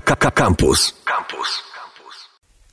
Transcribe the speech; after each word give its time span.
Campus. 0.00 0.94
Campus. 1.04 1.68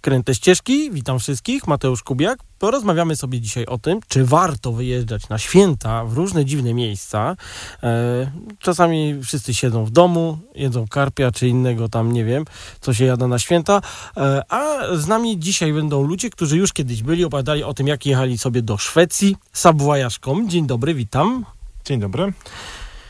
Kręte 0.06 0.36
ścieżki, 0.36 0.92
witam 0.92 1.20
wszystkich, 1.20 1.68
Mateusz 1.68 2.04
Kubiak. 2.04 2.40
Porozmawiamy 2.60 3.16
sobie 3.16 3.42
dzisiaj 3.42 3.66
o 3.66 3.78
tym, 3.78 4.00
czy 4.08 4.26
warto 4.26 4.72
wyjeżdżać 4.72 5.30
na 5.30 5.38
święta 5.38 6.06
w 6.06 6.14
różne 6.14 6.46
dziwne 6.46 6.74
miejsca. 6.74 7.36
E, 7.84 8.32
czasami 8.60 9.24
wszyscy 9.24 9.54
siedzą 9.54 9.86
w 9.86 9.92
domu, 9.92 10.38
jedzą 10.56 10.88
karpia 10.88 11.32
czy 11.32 11.48
innego 11.48 11.90
tam, 11.90 12.12
nie 12.12 12.26
wiem, 12.26 12.46
co 12.82 12.94
się 12.94 13.06
jada 13.06 13.28
na 13.28 13.40
święta. 13.40 13.82
E, 14.18 14.42
a 14.50 14.80
z 14.98 15.08
nami 15.08 15.40
dzisiaj 15.40 15.74
będą 15.74 16.04
ludzie, 16.04 16.30
którzy 16.30 16.58
już 16.58 16.74
kiedyś 16.74 17.04
byli, 17.04 17.26
opowiadali 17.26 17.64
o 17.64 17.74
tym, 17.74 17.88
jak 17.88 18.06
jechali 18.06 18.38
sobie 18.38 18.62
do 18.62 18.78
Szwecji 18.78 19.38
sabwojażką. 19.54 20.48
Dzień 20.48 20.68
dobry, 20.68 20.94
witam. 20.94 21.46
Dzień 21.86 22.00
dobry. 22.00 22.34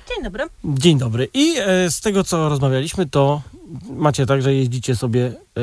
Dzień 0.09 0.23
dobry. 0.23 0.43
Dzień 0.63 0.97
dobry. 0.97 1.27
I 1.33 1.55
e, 1.57 1.91
z 1.91 2.01
tego, 2.01 2.23
co 2.23 2.49
rozmawialiśmy, 2.49 3.05
to 3.05 3.41
macie 3.89 4.25
tak, 4.25 4.41
że 4.41 4.53
jeździcie 4.53 4.95
sobie 4.95 5.25
e, 5.25 5.61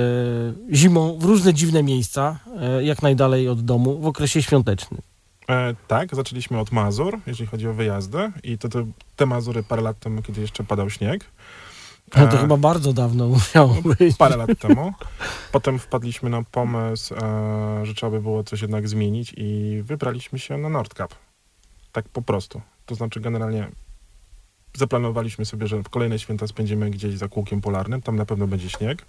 zimą 0.72 1.18
w 1.18 1.24
różne 1.24 1.54
dziwne 1.54 1.82
miejsca, 1.82 2.38
e, 2.60 2.84
jak 2.84 3.02
najdalej 3.02 3.48
od 3.48 3.60
domu, 3.60 3.98
w 3.98 4.06
okresie 4.06 4.42
świątecznym. 4.42 5.00
E, 5.48 5.74
tak, 5.88 6.14
zaczęliśmy 6.14 6.58
od 6.60 6.72
Mazur, 6.72 7.18
jeżeli 7.26 7.46
chodzi 7.46 7.68
o 7.68 7.74
wyjazdy. 7.74 8.32
I 8.42 8.58
to, 8.58 8.68
to 8.68 8.78
te 9.16 9.26
Mazury 9.26 9.62
parę 9.62 9.82
lat 9.82 9.98
temu, 9.98 10.22
kiedy 10.22 10.40
jeszcze 10.40 10.64
padał 10.64 10.90
śnieg. 10.90 11.24
No 12.16 12.26
to 12.26 12.36
E, 12.36 12.40
chyba 12.40 12.56
bardzo 12.56 12.92
dawno 12.92 13.28
musiało 13.38 13.74
być. 13.98 14.16
Parę 14.16 14.36
lat 14.36 14.50
temu. 14.58 14.92
Potem 15.52 15.78
wpadliśmy 15.78 16.30
na 16.30 16.42
pomysł, 16.42 17.14
e, 17.14 17.86
że 17.86 17.94
trzeba 17.94 18.10
by 18.10 18.20
było 18.20 18.44
coś 18.44 18.62
jednak 18.62 18.88
zmienić 18.88 19.34
i 19.36 19.80
wybraliśmy 19.84 20.38
się 20.38 20.58
na 20.58 20.68
Nordkap. 20.68 21.14
Tak 21.92 22.08
po 22.08 22.22
prostu. 22.22 22.60
To 22.86 22.94
znaczy 22.94 23.20
generalnie 23.20 23.68
zaplanowaliśmy 24.74 25.44
sobie, 25.44 25.66
że 25.66 25.82
w 25.82 25.88
kolejne 25.88 26.18
święta 26.18 26.46
spędzimy 26.46 26.90
gdzieś 26.90 27.14
za 27.14 27.28
kółkiem 27.28 27.60
polarnym, 27.60 28.02
tam 28.02 28.16
na 28.16 28.24
pewno 28.24 28.46
będzie 28.46 28.70
śnieg. 28.70 29.06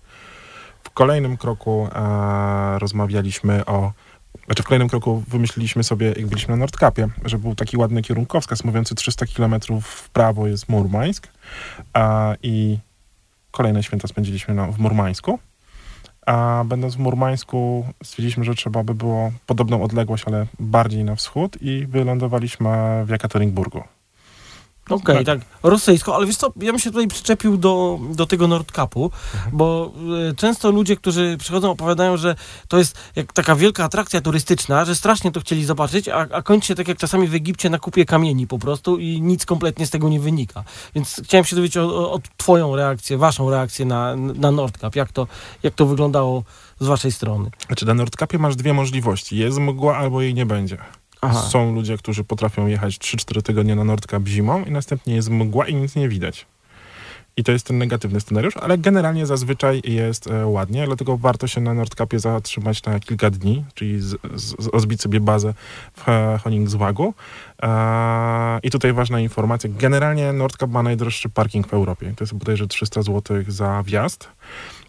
W 0.84 0.90
kolejnym 0.90 1.38
kroku 1.38 1.88
e, 1.96 2.80
rozmawialiśmy 2.80 3.66
o 3.66 3.92
znaczy 4.46 4.64
w 4.64 4.66
kolejnym 4.66 4.90
kroku 4.90 5.24
wymyśliliśmy 5.28 5.84
sobie, 5.84 6.08
jak 6.08 6.28
byliśmy 6.28 6.52
na 6.52 6.58
Nordkapie, 6.58 7.10
że 7.26 7.38
był 7.38 7.56
taki 7.56 7.78
ładny 7.78 8.02
kierunkowskaz 8.02 8.64
mówiący 8.64 8.96
300 8.96 9.26
km 9.26 9.56
w 9.82 10.10
prawo 10.10 10.48
jest 10.48 10.70
Murmańsk 10.70 11.28
i 12.44 12.78
kolejne 13.52 13.84
święta 13.84 14.08
spędziliśmy 14.08 14.72
w 14.72 14.80
Murmańsku. 14.80 15.40
A 16.26 16.64
będąc 16.66 16.96
w 16.96 17.00
Murmańsku 17.00 17.86
stwierdziliśmy, 18.04 18.44
że 18.44 18.56
trzeba 18.56 18.84
by 18.84 18.94
było 18.94 19.32
podobną 19.46 19.84
odległość, 19.84 20.24
ale 20.28 20.48
bardziej 20.60 21.04
na 21.04 21.16
wschód 21.16 21.58
i 21.62 21.86
wylądowaliśmy 21.88 22.70
w 23.06 23.10
Jekaterinburgu. 23.10 23.84
Okej, 24.90 25.26
tak, 25.26 25.40
rosyjsko, 25.64 26.16
ale 26.16 26.26
wiesz 26.26 26.38
co, 26.38 26.48
ja 26.62 26.72
bym 26.72 26.80
się 26.80 26.92
tutaj 26.92 27.08
przyczepił 27.08 27.58
do, 27.58 28.00
do 28.10 28.26
tego 28.26 28.48
Nordkapu, 28.48 29.12
bo 29.52 29.92
e, 30.30 30.36
często 30.36 30.72
ludzie, 30.72 30.96
którzy 30.96 31.38
przychodzą, 31.40 31.72
opowiadają, 31.72 32.18
że 32.18 32.36
to 32.68 32.78
jest 32.78 32.98
jak 33.16 33.34
taka 33.34 33.56
wielka 33.56 33.84
atrakcja 33.84 34.22
turystyczna, 34.22 34.86
że 34.86 34.96
strasznie 34.96 35.32
to 35.32 35.40
chcieli 35.40 35.66
zobaczyć, 35.66 36.10
a, 36.10 36.18
a 36.18 36.42
kończy 36.42 36.68
się 36.68 36.76
tak 36.76 36.88
jak 36.88 36.98
czasami 36.98 37.28
w 37.28 37.36
Egipcie 37.36 37.70
na 37.70 37.80
kupie 37.80 38.06
kamieni 38.06 38.48
po 38.48 38.60
prostu 38.60 38.98
i 38.98 39.22
nic 39.22 39.46
kompletnie 39.46 39.88
z 39.88 39.90
tego 39.90 40.10
nie 40.10 40.20
wynika. 40.20 40.64
Więc 40.96 41.22
chciałem 41.24 41.46
się 41.46 41.56
dowiedzieć 41.56 41.78
o, 41.78 41.84
o, 41.84 42.14
o 42.14 42.20
twoją 42.38 42.76
reakcję, 42.76 43.18
waszą 43.18 43.50
reakcję 43.50 43.86
na, 43.86 44.16
na 44.16 44.52
Nordkap, 44.52 44.96
jak 44.96 45.12
to, 45.12 45.28
jak 45.64 45.74
to 45.74 45.86
wyglądało 45.86 46.44
z 46.80 46.86
waszej 46.86 47.12
strony. 47.12 47.50
Znaczy 47.68 47.86
na 47.86 47.94
Nordkapie 47.94 48.38
masz 48.38 48.56
dwie 48.56 48.74
możliwości. 48.74 49.38
Jest 49.38 49.58
mgła 49.58 49.98
albo 49.98 50.22
jej 50.22 50.34
nie 50.34 50.46
będzie. 50.46 50.78
Aha. 51.24 51.42
Są 51.42 51.74
ludzie, 51.76 51.98
którzy 51.98 52.24
potrafią 52.24 52.68
jechać 52.68 52.98
3-4 52.98 53.42
tygodnie 53.42 53.76
na 53.76 53.84
Nordkap 53.84 54.28
zimą 54.28 54.66
i 54.66 54.72
następnie 54.72 55.16
jest 55.16 55.30
mgła 55.30 55.68
i 55.68 55.76
nic 55.76 55.96
nie 55.96 56.10
widać. 56.10 56.46
I 57.38 57.44
to 57.44 57.52
jest 57.52 57.68
ten 57.68 57.78
negatywny 57.78 58.22
scenariusz, 58.22 58.58
ale 58.58 58.78
generalnie 58.78 59.26
zazwyczaj 59.26 59.82
jest 59.84 60.28
e, 60.28 60.48
ładnie, 60.48 60.86
dlatego 60.86 61.18
warto 61.18 61.48
się 61.48 61.62
na 61.62 61.74
Nordkapie 61.74 62.20
zatrzymać 62.20 62.84
na 62.84 63.00
kilka 63.00 63.30
dni, 63.30 63.66
czyli 63.74 64.02
z, 64.02 64.16
z, 64.36 64.56
rozbić 64.74 65.02
sobie 65.02 65.20
bazę 65.20 65.54
w 65.98 66.10
e, 66.10 66.40
Honingswagu. 66.44 67.14
E, 67.64 68.60
I 68.64 68.70
tutaj 68.70 68.94
ważna 68.94 69.20
informacja. 69.20 69.70
Generalnie 69.78 70.34
Nordkap 70.34 70.72
ma 70.72 70.84
najdroższy 70.84 71.30
parking 71.30 71.68
w 71.68 71.74
Europie. 71.74 72.14
To 72.16 72.24
jest 72.24 72.34
bodajże 72.34 72.68
300 72.68 73.02
zł 73.02 73.38
za 73.48 73.84
wjazd. 73.84 74.30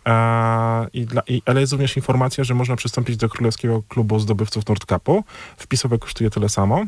E, 0.08 0.86
I 0.92 1.06
dla, 1.06 1.22
i, 1.28 1.42
ale 1.46 1.60
jest 1.60 1.72
również 1.72 1.96
informacja, 1.96 2.44
że 2.44 2.54
można 2.54 2.76
przystąpić 2.76 3.16
do 3.16 3.28
Królewskiego 3.28 3.82
Klubu 3.88 4.18
Zdobywców 4.18 4.68
Nordkapu. 4.68 5.24
Wpisowe 5.56 5.98
kosztuje 5.98 6.30
tyle 6.30 6.48
samo. 6.48 6.84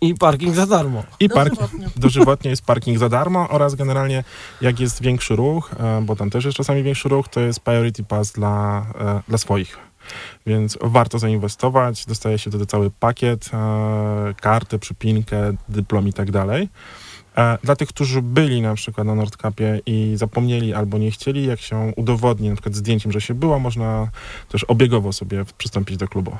I 0.00 0.14
parking 0.14 0.54
za 0.54 0.66
darmo. 0.66 1.04
I 1.20 1.28
park, 1.28 1.54
Dożywotnie. 1.54 1.88
dożywotnie 1.96 2.50
jest 2.50 2.64
parking 2.64 2.98
za 2.98 3.08
darmo 3.08 3.48
oraz 3.48 3.74
generalnie 3.74 4.24
jak 4.60 4.80
jest 4.80 5.02
większy 5.02 5.36
ruch, 5.36 5.70
e, 5.80 6.02
bo 6.02 6.16
tam 6.16 6.30
też 6.30 6.44
jest 6.44 6.56
czasami 6.56 6.82
większy 6.82 7.08
ruch, 7.08 7.28
to 7.28 7.40
jest 7.40 7.60
priority 7.60 8.04
pass 8.04 8.32
dla, 8.32 8.86
e, 9.00 9.20
dla 9.28 9.38
swoich. 9.38 9.78
Więc 10.46 10.78
warto 10.80 11.18
zainwestować, 11.18 12.06
dostaje 12.06 12.38
się 12.38 12.50
wtedy 12.50 12.66
cały 12.66 12.90
pakiet, 12.90 13.50
kartę, 14.40 14.78
przypinkę, 14.78 15.52
dyplom 15.68 16.08
i 16.08 16.12
tak 16.12 16.30
dalej. 16.30 16.68
Dla 17.62 17.76
tych, 17.76 17.88
którzy 17.88 18.22
byli 18.22 18.62
na 18.62 18.74
przykład 18.74 19.06
na 19.06 19.14
Nordkapie 19.14 19.80
i 19.86 20.12
zapomnieli 20.16 20.74
albo 20.74 20.98
nie 20.98 21.10
chcieli, 21.10 21.46
jak 21.46 21.60
się 21.60 21.92
udowodni 21.96 22.48
na 22.48 22.54
przykład 22.54 22.74
zdjęciem, 22.74 23.12
że 23.12 23.20
się 23.20 23.34
było, 23.34 23.58
można 23.58 24.08
też 24.48 24.64
obiegowo 24.64 25.12
sobie 25.12 25.44
przystąpić 25.58 25.96
do 25.96 26.08
klubu. 26.08 26.36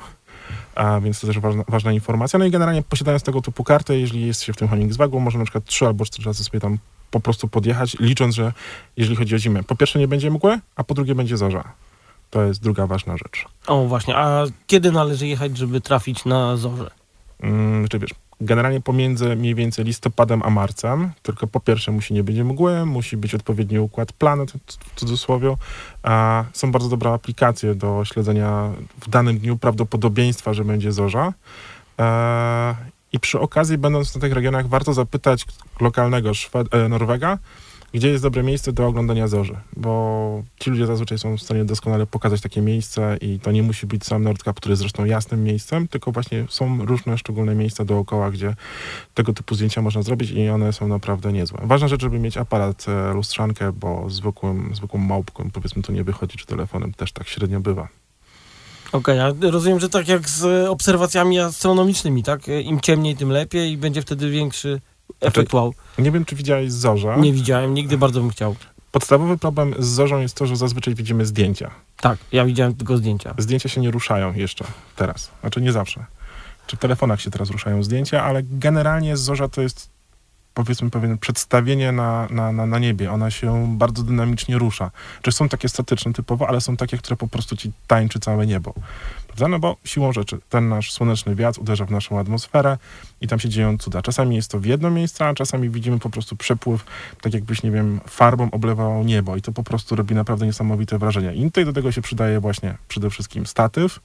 A 0.75 0.99
więc 0.99 1.21
to 1.21 1.27
też 1.27 1.39
ważna, 1.39 1.63
ważna 1.67 1.91
informacja. 1.91 2.39
No 2.39 2.45
i 2.45 2.51
generalnie 2.51 2.83
posiadając 2.83 3.23
tego 3.23 3.41
typu 3.41 3.63
kartę, 3.63 3.99
jeżeli 3.99 4.27
jest 4.27 4.43
się 4.43 4.53
w 4.53 4.57
tym 4.57 4.67
Honingswagu, 4.67 5.19
można 5.19 5.39
na 5.39 5.45
przykład 5.45 5.65
trzy 5.65 5.85
albo 5.85 6.05
cztery 6.05 6.25
razy 6.25 6.43
sobie 6.43 6.59
tam 6.59 6.77
po 7.11 7.19
prostu 7.19 7.47
podjechać, 7.47 7.97
licząc, 7.99 8.35
że 8.35 8.53
jeżeli 8.97 9.15
chodzi 9.15 9.35
o 9.35 9.39
zimę, 9.39 9.63
po 9.63 9.75
pierwsze 9.75 9.99
nie 9.99 10.07
będzie 10.07 10.31
mgły, 10.31 10.59
a 10.75 10.83
po 10.83 10.93
drugie 10.93 11.15
będzie 11.15 11.37
zorza. 11.37 11.63
To 12.29 12.43
jest 12.43 12.61
druga 12.61 12.87
ważna 12.87 13.17
rzecz. 13.17 13.45
O 13.67 13.85
właśnie, 13.85 14.17
a 14.17 14.43
kiedy 14.67 14.91
należy 14.91 15.27
jechać, 15.27 15.57
żeby 15.57 15.81
trafić 15.81 16.25
na 16.25 16.57
zorze? 16.57 16.91
Mm, 17.39 17.87
czy 17.87 17.99
wiesz, 17.99 18.11
generalnie 18.41 18.81
pomiędzy 18.81 19.35
mniej 19.35 19.55
więcej 19.55 19.85
listopadem 19.85 20.43
a 20.43 20.49
marcem, 20.49 21.11
tylko 21.23 21.47
po 21.47 21.59
pierwsze 21.59 21.91
musi 21.91 22.13
nie 22.13 22.23
być 22.23 22.39
mgły, 22.39 22.85
musi 22.85 23.17
być 23.17 23.35
odpowiedni 23.35 23.79
układ 23.79 24.13
planet, 24.13 24.53
w 24.95 24.99
cudzysłowie. 24.99 25.55
Są 26.53 26.71
bardzo 26.71 26.89
dobre 26.89 27.11
aplikacje 27.13 27.75
do 27.75 28.05
śledzenia 28.05 28.71
w 29.01 29.09
danym 29.09 29.37
dniu 29.37 29.57
prawdopodobieństwa, 29.57 30.53
że 30.53 30.65
będzie 30.65 30.91
zorza. 30.91 31.33
E, 31.99 32.75
I 33.13 33.19
przy 33.19 33.39
okazji, 33.39 33.77
będąc 33.77 34.15
na 34.15 34.21
tych 34.21 34.33
regionach, 34.33 34.67
warto 34.67 34.93
zapytać 34.93 35.45
lokalnego 35.79 36.31
Szwed- 36.31 36.75
e, 36.75 36.89
Norwega, 36.89 37.37
gdzie 37.93 38.09
jest 38.09 38.23
dobre 38.23 38.43
miejsce 38.43 38.73
do 38.73 38.87
oglądania 38.87 39.27
zorzy, 39.27 39.55
bo 39.77 40.43
ci 40.59 40.69
ludzie 40.69 40.85
zazwyczaj 40.85 41.17
są 41.17 41.37
w 41.37 41.41
stanie 41.41 41.65
doskonale 41.65 42.05
pokazać 42.05 42.41
takie 42.41 42.61
miejsce 42.61 43.17
i 43.21 43.39
to 43.39 43.51
nie 43.51 43.63
musi 43.63 43.87
być 43.87 44.05
sam 44.05 44.23
Nordkap, 44.23 44.55
który 44.55 44.71
jest 44.71 44.79
zresztą 44.79 45.05
jasnym 45.05 45.43
miejscem, 45.43 45.87
tylko 45.87 46.11
właśnie 46.11 46.45
są 46.49 46.85
różne 46.85 47.17
szczególne 47.17 47.55
miejsca 47.55 47.85
dookoła, 47.85 48.31
gdzie 48.31 48.55
tego 49.13 49.33
typu 49.33 49.55
zdjęcia 49.55 49.81
można 49.81 50.01
zrobić 50.01 50.31
i 50.31 50.49
one 50.49 50.73
są 50.73 50.87
naprawdę 50.87 51.33
niezłe. 51.33 51.59
Ważna 51.63 51.87
rzecz, 51.87 52.01
żeby 52.01 52.19
mieć 52.19 52.37
aparat, 52.37 52.85
e, 52.87 53.13
lustrzankę, 53.13 53.71
bo 53.71 54.09
zwykłym, 54.09 54.75
zwykłą 54.75 54.99
małpką, 54.99 55.49
powiedzmy, 55.53 55.81
to 55.81 55.91
nie 55.91 56.03
wychodzi, 56.03 56.37
czy 56.37 56.45
telefonem 56.45 56.93
też 56.93 57.11
tak 57.11 57.27
średnio 57.27 57.59
bywa. 57.59 57.87
Okej, 58.91 59.19
a 59.19 59.31
rozumiem, 59.41 59.79
że 59.79 59.89
tak 59.89 60.07
jak 60.07 60.29
z 60.29 60.67
obserwacjami 60.67 61.39
astronomicznymi, 61.39 62.23
tak? 62.23 62.49
E, 62.49 62.61
Im 62.61 62.79
ciemniej, 62.81 63.15
tym 63.15 63.29
lepiej 63.29 63.71
i 63.71 63.77
będzie 63.77 64.01
wtedy 64.01 64.29
większy 64.29 64.81
efekt 65.21 65.53
wow. 65.53 65.73
Nie 65.97 66.11
wiem, 66.11 66.25
czy 66.25 66.35
widziałeś 66.35 66.71
zorza. 66.71 67.15
Nie 67.15 67.33
widziałem, 67.33 67.73
nigdy 67.73 67.97
bardzo 67.97 68.21
bym 68.21 68.29
chciał. 68.29 68.55
Podstawowy 68.91 69.37
problem 69.37 69.73
z 69.79 69.87
zorzą 69.87 70.19
jest 70.19 70.35
to, 70.35 70.45
że 70.45 70.55
zazwyczaj 70.55 70.95
widzimy 70.95 71.25
zdjęcia. 71.25 71.71
Tak, 71.97 72.17
ja 72.31 72.45
widziałem 72.45 72.75
tylko 72.75 72.97
zdjęcia. 72.97 73.33
Zdjęcia 73.37 73.69
się 73.69 73.81
nie 73.81 73.91
ruszają 73.91 74.33
jeszcze 74.33 74.65
teraz. 74.95 75.31
Znaczy 75.41 75.61
nie 75.61 75.71
zawsze. 75.71 76.05
Czy 76.67 76.77
w 76.77 76.79
telefonach 76.79 77.21
się 77.21 77.31
teraz 77.31 77.49
ruszają 77.49 77.83
zdjęcia, 77.83 78.23
ale 78.23 78.43
generalnie 78.43 79.17
zorza 79.17 79.47
to 79.47 79.61
jest 79.61 79.89
powiedzmy 80.53 80.89
pewien 80.89 81.17
przedstawienie 81.17 81.91
na, 81.91 82.27
na, 82.29 82.51
na, 82.51 82.65
na 82.65 82.79
niebie. 82.79 83.11
Ona 83.11 83.31
się 83.31 83.77
bardzo 83.77 84.03
dynamicznie 84.03 84.57
rusza. 84.57 84.91
Czy 85.21 85.31
są 85.31 85.49
takie 85.49 85.69
statyczne 85.69 86.13
typowo, 86.13 86.47
ale 86.47 86.61
są 86.61 86.77
takie, 86.77 86.97
które 86.97 87.15
po 87.15 87.27
prostu 87.27 87.57
ci 87.57 87.71
tańczy 87.87 88.19
całe 88.19 88.47
niebo. 88.47 88.73
Prawda? 89.39 89.57
No 89.57 89.59
bo 89.59 89.77
siłą 89.83 90.13
rzeczy 90.13 90.37
ten 90.49 90.69
nasz 90.69 90.91
słoneczny 90.91 91.35
wiatr 91.35 91.59
uderza 91.59 91.85
w 91.85 91.91
naszą 91.91 92.19
atmosferę 92.19 92.77
i 93.21 93.27
tam 93.27 93.39
się 93.39 93.49
dzieją 93.49 93.77
cuda. 93.77 94.01
Czasami 94.01 94.35
jest 94.35 94.51
to 94.51 94.59
w 94.59 94.65
jedno 94.65 94.91
miejsce, 94.91 95.25
a 95.25 95.33
czasami 95.33 95.69
widzimy 95.69 95.99
po 95.99 96.09
prostu 96.09 96.35
przepływ, 96.35 96.85
tak 97.21 97.33
jakbyś, 97.33 97.63
nie 97.63 97.71
wiem, 97.71 97.99
farbą 98.07 98.51
oblewało 98.51 99.03
niebo 99.03 99.35
i 99.35 99.41
to 99.41 99.51
po 99.51 99.63
prostu 99.63 99.95
robi 99.95 100.15
naprawdę 100.15 100.45
niesamowite 100.45 100.97
wrażenie. 100.97 101.33
I 101.33 101.43
tutaj 101.43 101.65
do 101.65 101.73
tego 101.73 101.91
się 101.91 102.01
przydaje 102.01 102.39
właśnie 102.39 102.77
przede 102.87 103.09
wszystkim 103.09 103.45
statyw, 103.45 103.99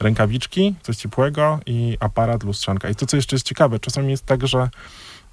rękawiczki, 0.00 0.74
coś 0.82 0.96
ciepłego 0.96 1.60
i 1.66 1.96
aparat, 2.00 2.42
lustrzanka. 2.42 2.88
I 2.88 2.94
to, 2.94 3.06
co 3.06 3.16
jeszcze 3.16 3.36
jest 3.36 3.46
ciekawe, 3.46 3.80
czasami 3.80 4.10
jest 4.10 4.26
tak, 4.26 4.46
że 4.46 4.70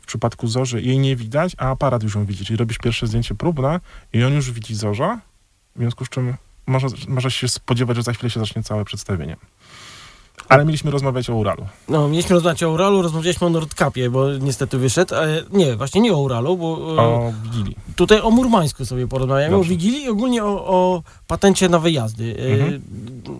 w 0.01 0.05
przypadku 0.05 0.47
zorzy 0.47 0.81
jej 0.81 0.99
nie 0.99 1.15
widać, 1.15 1.55
a 1.57 1.69
aparat 1.69 2.03
już 2.03 2.15
ją 2.15 2.25
widzi. 2.25 2.45
Czyli 2.45 2.57
robisz 2.57 2.77
pierwsze 2.77 3.07
zdjęcie 3.07 3.35
próbne 3.35 3.79
i 4.13 4.23
on 4.23 4.33
już 4.33 4.51
widzi 4.51 4.75
zorza, 4.75 5.19
w 5.75 5.79
związku 5.79 6.05
z 6.05 6.09
czym 6.09 6.33
może, 6.67 6.87
może 7.07 7.31
się 7.31 7.47
spodziewać, 7.47 7.97
że 7.97 8.03
za 8.03 8.13
chwilę 8.13 8.29
się 8.29 8.39
zacznie 8.39 8.63
całe 8.63 8.85
przedstawienie. 8.85 9.37
Ale 10.49 10.65
mieliśmy 10.65 10.91
rozmawiać 10.91 11.29
o 11.29 11.35
Uralu. 11.35 11.65
No, 11.89 12.07
mieliśmy 12.09 12.33
rozmawiać 12.33 12.63
o 12.63 12.71
Uralu, 12.71 13.01
rozmawialiśmy 13.01 13.47
o 13.47 13.49
Nordkapie, 13.49 14.09
bo 14.09 14.33
niestety 14.33 14.77
wyszedł. 14.77 15.15
Ale 15.15 15.43
nie, 15.51 15.75
właśnie 15.75 16.01
nie 16.01 16.13
o 16.13 16.17
Uralu, 16.17 16.57
bo 16.57 16.77
e, 16.97 17.01
O 17.01 17.33
Wigilii. 17.43 17.75
tutaj 17.95 18.21
o 18.21 18.31
Murmańsku 18.31 18.85
sobie 18.85 19.07
porozmawiamy, 19.07 19.51
Dobrze. 19.51 19.67
o 19.67 19.69
Wigilii 19.69 20.03
i 20.03 20.09
ogólnie 20.09 20.43
o, 20.43 20.47
o 20.67 21.03
patencie 21.27 21.69
na 21.69 21.79
wyjazdy. 21.79 22.35
E, 22.39 22.53
Mhm. 22.53 22.81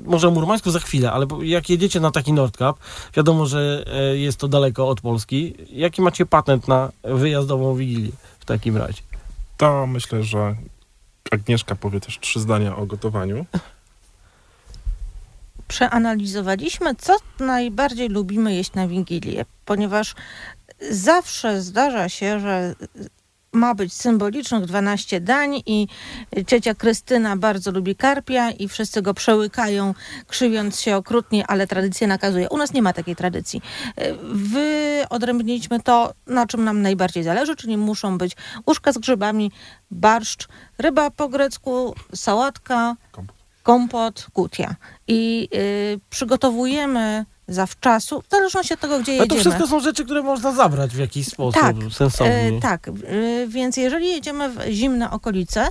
Może 0.06 0.27
o 0.27 0.31
Murmańsku 0.31 0.71
za 0.71 0.80
chwilę, 0.80 1.12
ale 1.12 1.27
jak 1.41 1.69
jedziecie 1.69 2.00
na 2.00 2.12
taki 2.12 2.33
Nordkap, 2.33 2.77
wiadomo, 3.15 3.45
że 3.45 3.85
e, 3.94 4.18
jest 4.18 4.38
to 4.39 4.47
daleko 4.47 4.88
od 4.89 5.01
Polski. 5.01 5.53
Jaki 5.71 6.01
macie 6.01 6.25
patent 6.25 6.68
na 6.68 6.91
wyjazdową 7.03 7.75
Wigilię 7.75 8.12
w 8.39 8.45
takim 8.45 8.77
razie? 8.77 9.01
To 9.57 9.88
myślę, 9.88 10.23
że 10.23 10.56
Agnieszka 11.31 11.75
powie 11.75 12.00
też 12.00 12.19
trzy 12.19 12.39
zdania 12.39 12.75
o 12.75 12.85
gotowaniu. 12.85 13.45
Przeanalizowaliśmy, 15.68 16.95
co 16.95 17.15
najbardziej 17.39 18.09
lubimy 18.09 18.56
jeść 18.56 18.74
na 18.74 18.88
Wigilię, 18.88 19.45
ponieważ 19.65 20.15
zawsze 20.91 21.62
zdarza 21.62 22.09
się, 22.09 22.39
że 22.39 22.75
ma 23.57 23.75
być 23.75 23.94
symbolicznych 23.94 24.65
12 24.65 25.21
dań 25.21 25.62
i 25.65 25.88
ciocia 26.48 26.75
Krystyna 26.75 27.38
bardzo 27.38 27.71
lubi 27.71 27.95
karpia 27.95 28.51
i 28.51 28.68
wszyscy 28.68 29.01
go 29.01 29.13
przełykają, 29.13 29.94
krzywiąc 30.27 30.80
się 30.80 30.95
okrutnie, 30.95 31.48
ale 31.48 31.68
tradycja 31.68 32.07
nakazuje. 32.07 32.50
U 32.50 32.57
nas 32.57 32.74
nie 32.74 32.81
ma 32.81 32.94
takiej 32.94 33.15
tradycji. 33.15 33.62
Wyodrębniliśmy 34.24 35.80
to, 35.80 36.13
na 36.27 36.48
czym 36.48 36.63
nam 36.63 36.81
najbardziej 36.81 37.24
zależy, 37.24 37.56
czyli 37.56 37.77
muszą 37.77 38.18
być 38.18 38.36
uszka 38.65 38.92
z 38.92 38.98
grzybami, 38.98 39.51
barszcz, 39.92 40.48
ryba 40.77 41.12
po 41.12 41.30
grecku, 41.30 41.95
sałatka, 42.15 42.95
Kompot. 43.63 44.27
kutia. 44.33 44.75
I 45.07 45.50
y, 45.56 46.00
przygotowujemy 46.09 47.25
zawczasu, 47.47 48.21
w 48.21 48.29
zależności 48.31 48.73
od 48.73 48.79
tego, 48.79 48.99
gdzie 48.99 49.11
Ale 49.11 49.27
to 49.27 49.35
jedziemy. 49.35 49.55
wszystko 49.55 49.67
są 49.67 49.79
rzeczy, 49.83 50.05
które 50.05 50.21
można 50.21 50.51
zabrać 50.51 50.91
w 50.95 50.99
jakiś 50.99 51.27
sposób 51.27 51.61
Tak, 51.61 51.75
sensowny. 51.91 52.33
E, 52.57 52.59
tak, 52.61 52.88
e, 52.88 52.91
więc 53.47 53.77
jeżeli 53.77 54.09
jedziemy 54.09 54.49
w 54.49 54.59
zimne 54.71 55.11
okolice, 55.11 55.67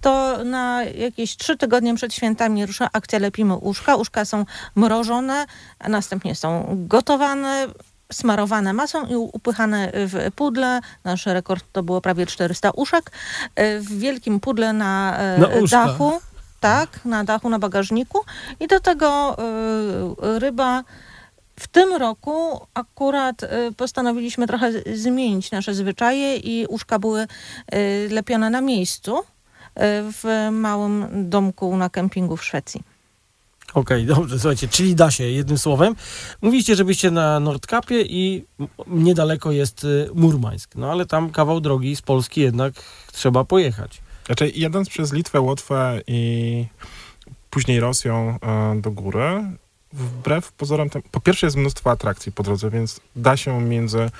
to 0.00 0.44
na 0.44 0.84
jakieś 0.84 1.36
trzy 1.36 1.56
tygodnie 1.56 1.94
przed 1.94 2.14
świętami 2.14 2.66
rusza 2.66 2.88
akcja 2.92 3.18
Lepimy 3.18 3.54
Uszka. 3.56 3.96
Uszka 3.96 4.24
są 4.24 4.44
mrożone, 4.76 5.46
a 5.78 5.88
następnie 5.88 6.34
są 6.34 6.66
gotowane, 6.88 7.66
smarowane 8.12 8.72
masą 8.72 9.06
i 9.06 9.14
upychane 9.16 9.90
w 9.94 10.30
pudle. 10.36 10.80
Nasz 11.04 11.26
rekord 11.26 11.64
to 11.72 11.82
było 11.82 12.00
prawie 12.00 12.26
400 12.26 12.70
uszek. 12.70 13.10
E, 13.54 13.78
W 13.80 13.98
wielkim 13.98 14.40
pudle 14.40 14.72
na, 14.72 15.18
e, 15.18 15.38
Na 15.38 15.48
dachu. 15.70 16.20
Tak, 16.64 17.04
na 17.04 17.24
dachu, 17.24 17.48
na 17.48 17.58
bagażniku. 17.58 18.20
I 18.60 18.66
do 18.66 18.80
tego 18.80 19.36
e, 19.38 20.38
ryba 20.38 20.84
w 21.60 21.68
tym 21.68 21.92
roku 21.92 22.66
akurat 22.74 23.42
y, 23.42 23.48
postanowiliśmy 23.76 24.46
trochę 24.46 24.72
zmienić 24.94 25.50
nasze 25.50 25.74
zwyczaje 25.74 26.36
i 26.36 26.66
uszka 26.66 26.98
były 26.98 27.22
y, 27.22 27.26
lepione 28.10 28.50
na 28.50 28.60
miejscu 28.60 29.18
y, 29.18 29.22
w 30.12 30.48
małym 30.52 31.06
domku 31.30 31.76
na 31.76 31.90
kempingu 31.90 32.36
w 32.36 32.44
Szwecji. 32.44 32.82
Okej, 33.74 34.06
dobrze, 34.06 34.38
słuchajcie, 34.38 34.68
czyli 34.68 34.94
da 34.94 35.10
się, 35.10 35.24
jednym 35.24 35.58
słowem. 35.58 35.96
Mówiliście, 36.42 36.76
że 36.76 36.84
byście 36.84 37.10
na 37.10 37.40
Nordkapie 37.40 38.02
i 38.02 38.44
niedaleko 38.86 39.52
jest 39.52 39.84
y, 39.84 40.08
Murmańsk. 40.14 40.74
No 40.74 40.90
ale 40.90 41.06
tam 41.06 41.30
kawał 41.30 41.60
drogi 41.60 41.96
z 41.96 42.02
Polski 42.02 42.40
jednak 42.40 42.74
trzeba 43.12 43.44
pojechać. 43.44 44.03
Znaczy, 44.26 44.52
jadąc 44.54 44.88
przez 44.88 45.12
Litwę, 45.12 45.40
Łotwę 45.40 46.00
i 46.06 46.66
później 47.50 47.80
Rosją 47.80 48.38
e, 48.42 48.80
do 48.80 48.90
góry, 48.90 49.44
wbrew 49.92 50.52
pozorom, 50.52 50.90
tam, 50.90 51.02
po 51.10 51.20
pierwsze 51.20 51.46
jest 51.46 51.56
mnóstwo 51.56 51.90
atrakcji 51.90 52.32
po 52.32 52.42
drodze, 52.42 52.70
więc 52.70 53.00
da 53.16 53.36
się 53.36 53.60
między, 53.60 54.10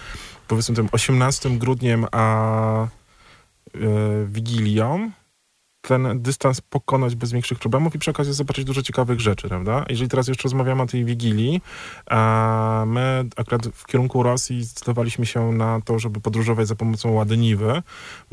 powiedzmy 0.48 0.74
tym 0.74 0.88
18 0.92 1.50
grudniem 1.50 2.06
a 2.12 2.84
e, 2.84 2.88
Wigilią 4.26 5.10
ten 5.88 6.22
dystans 6.22 6.60
pokonać 6.60 7.14
bez 7.14 7.32
większych 7.32 7.58
problemów 7.58 7.94
i 7.94 7.98
przy 7.98 8.10
okazji 8.10 8.32
zobaczyć 8.32 8.64
dużo 8.64 8.82
ciekawych 8.82 9.20
rzeczy, 9.20 9.48
prawda? 9.48 9.84
Jeżeli 9.88 10.08
teraz 10.10 10.28
jeszcze 10.28 10.42
rozmawiamy 10.42 10.82
o 10.82 10.86
tej 10.86 11.04
Wigilii, 11.04 11.60
a 12.06 12.84
my 12.86 13.24
akurat 13.36 13.66
w 13.66 13.86
kierunku 13.86 14.22
Rosji 14.22 14.64
zdecydowaliśmy 14.64 15.26
się 15.26 15.52
na 15.52 15.80
to, 15.84 15.98
żeby 15.98 16.20
podróżować 16.20 16.68
za 16.68 16.74
pomocą 16.74 17.10
Ładeniwy, 17.12 17.82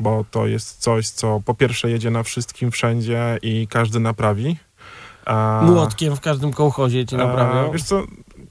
bo 0.00 0.24
to 0.30 0.46
jest 0.46 0.78
coś, 0.78 1.08
co 1.08 1.40
po 1.44 1.54
pierwsze 1.54 1.90
jedzie 1.90 2.10
na 2.10 2.22
wszystkim 2.22 2.70
wszędzie 2.70 3.38
i 3.42 3.66
każdy 3.70 4.00
naprawi. 4.00 4.56
A, 5.26 5.60
Młotkiem 5.64 6.16
w 6.16 6.20
każdym 6.20 6.52
kołchozie 6.52 7.06
ci 7.06 7.14
a, 7.14 7.18
naprawią. 7.18 7.72
Wiesz 7.72 7.82
co, 7.82 8.02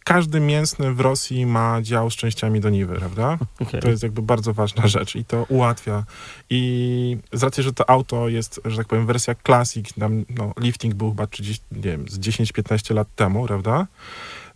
każdy 0.04 0.40
mięsny 0.40 0.94
w 0.94 1.00
Rosji 1.00 1.46
ma 1.46 1.82
dział 1.82 2.10
z 2.10 2.16
częściami 2.16 2.60
do 2.60 2.70
niwy, 2.70 2.96
prawda? 2.96 3.38
Okej. 3.60 3.82
To 3.82 3.90
jest 3.90 4.04
jakby 4.04 4.22
bardzo 4.22 4.54
ważna 4.54 4.88
rzecz 4.88 5.16
i 5.16 5.26
to 5.26 5.46
ułatwia. 5.50 6.04
I 6.50 7.18
z 7.34 7.44
racji, 7.44 7.64
że 7.64 7.74
to 7.74 7.90
auto 7.90 8.30
jest, 8.30 8.62
że 8.66 8.78
tak 8.78 8.88
powiem, 8.88 9.06
wersja 9.06 9.36
Classic, 9.46 9.94
tam, 9.94 10.26
no, 10.30 10.54
lifting 10.60 10.94
był 10.94 11.10
chyba 11.10 11.28
30, 11.28 11.66
nie 11.72 11.82
wiem, 11.82 12.10
z 12.10 12.20
10-15 12.20 12.96
lat 12.96 13.16
temu, 13.16 13.48
prawda? 13.48 13.88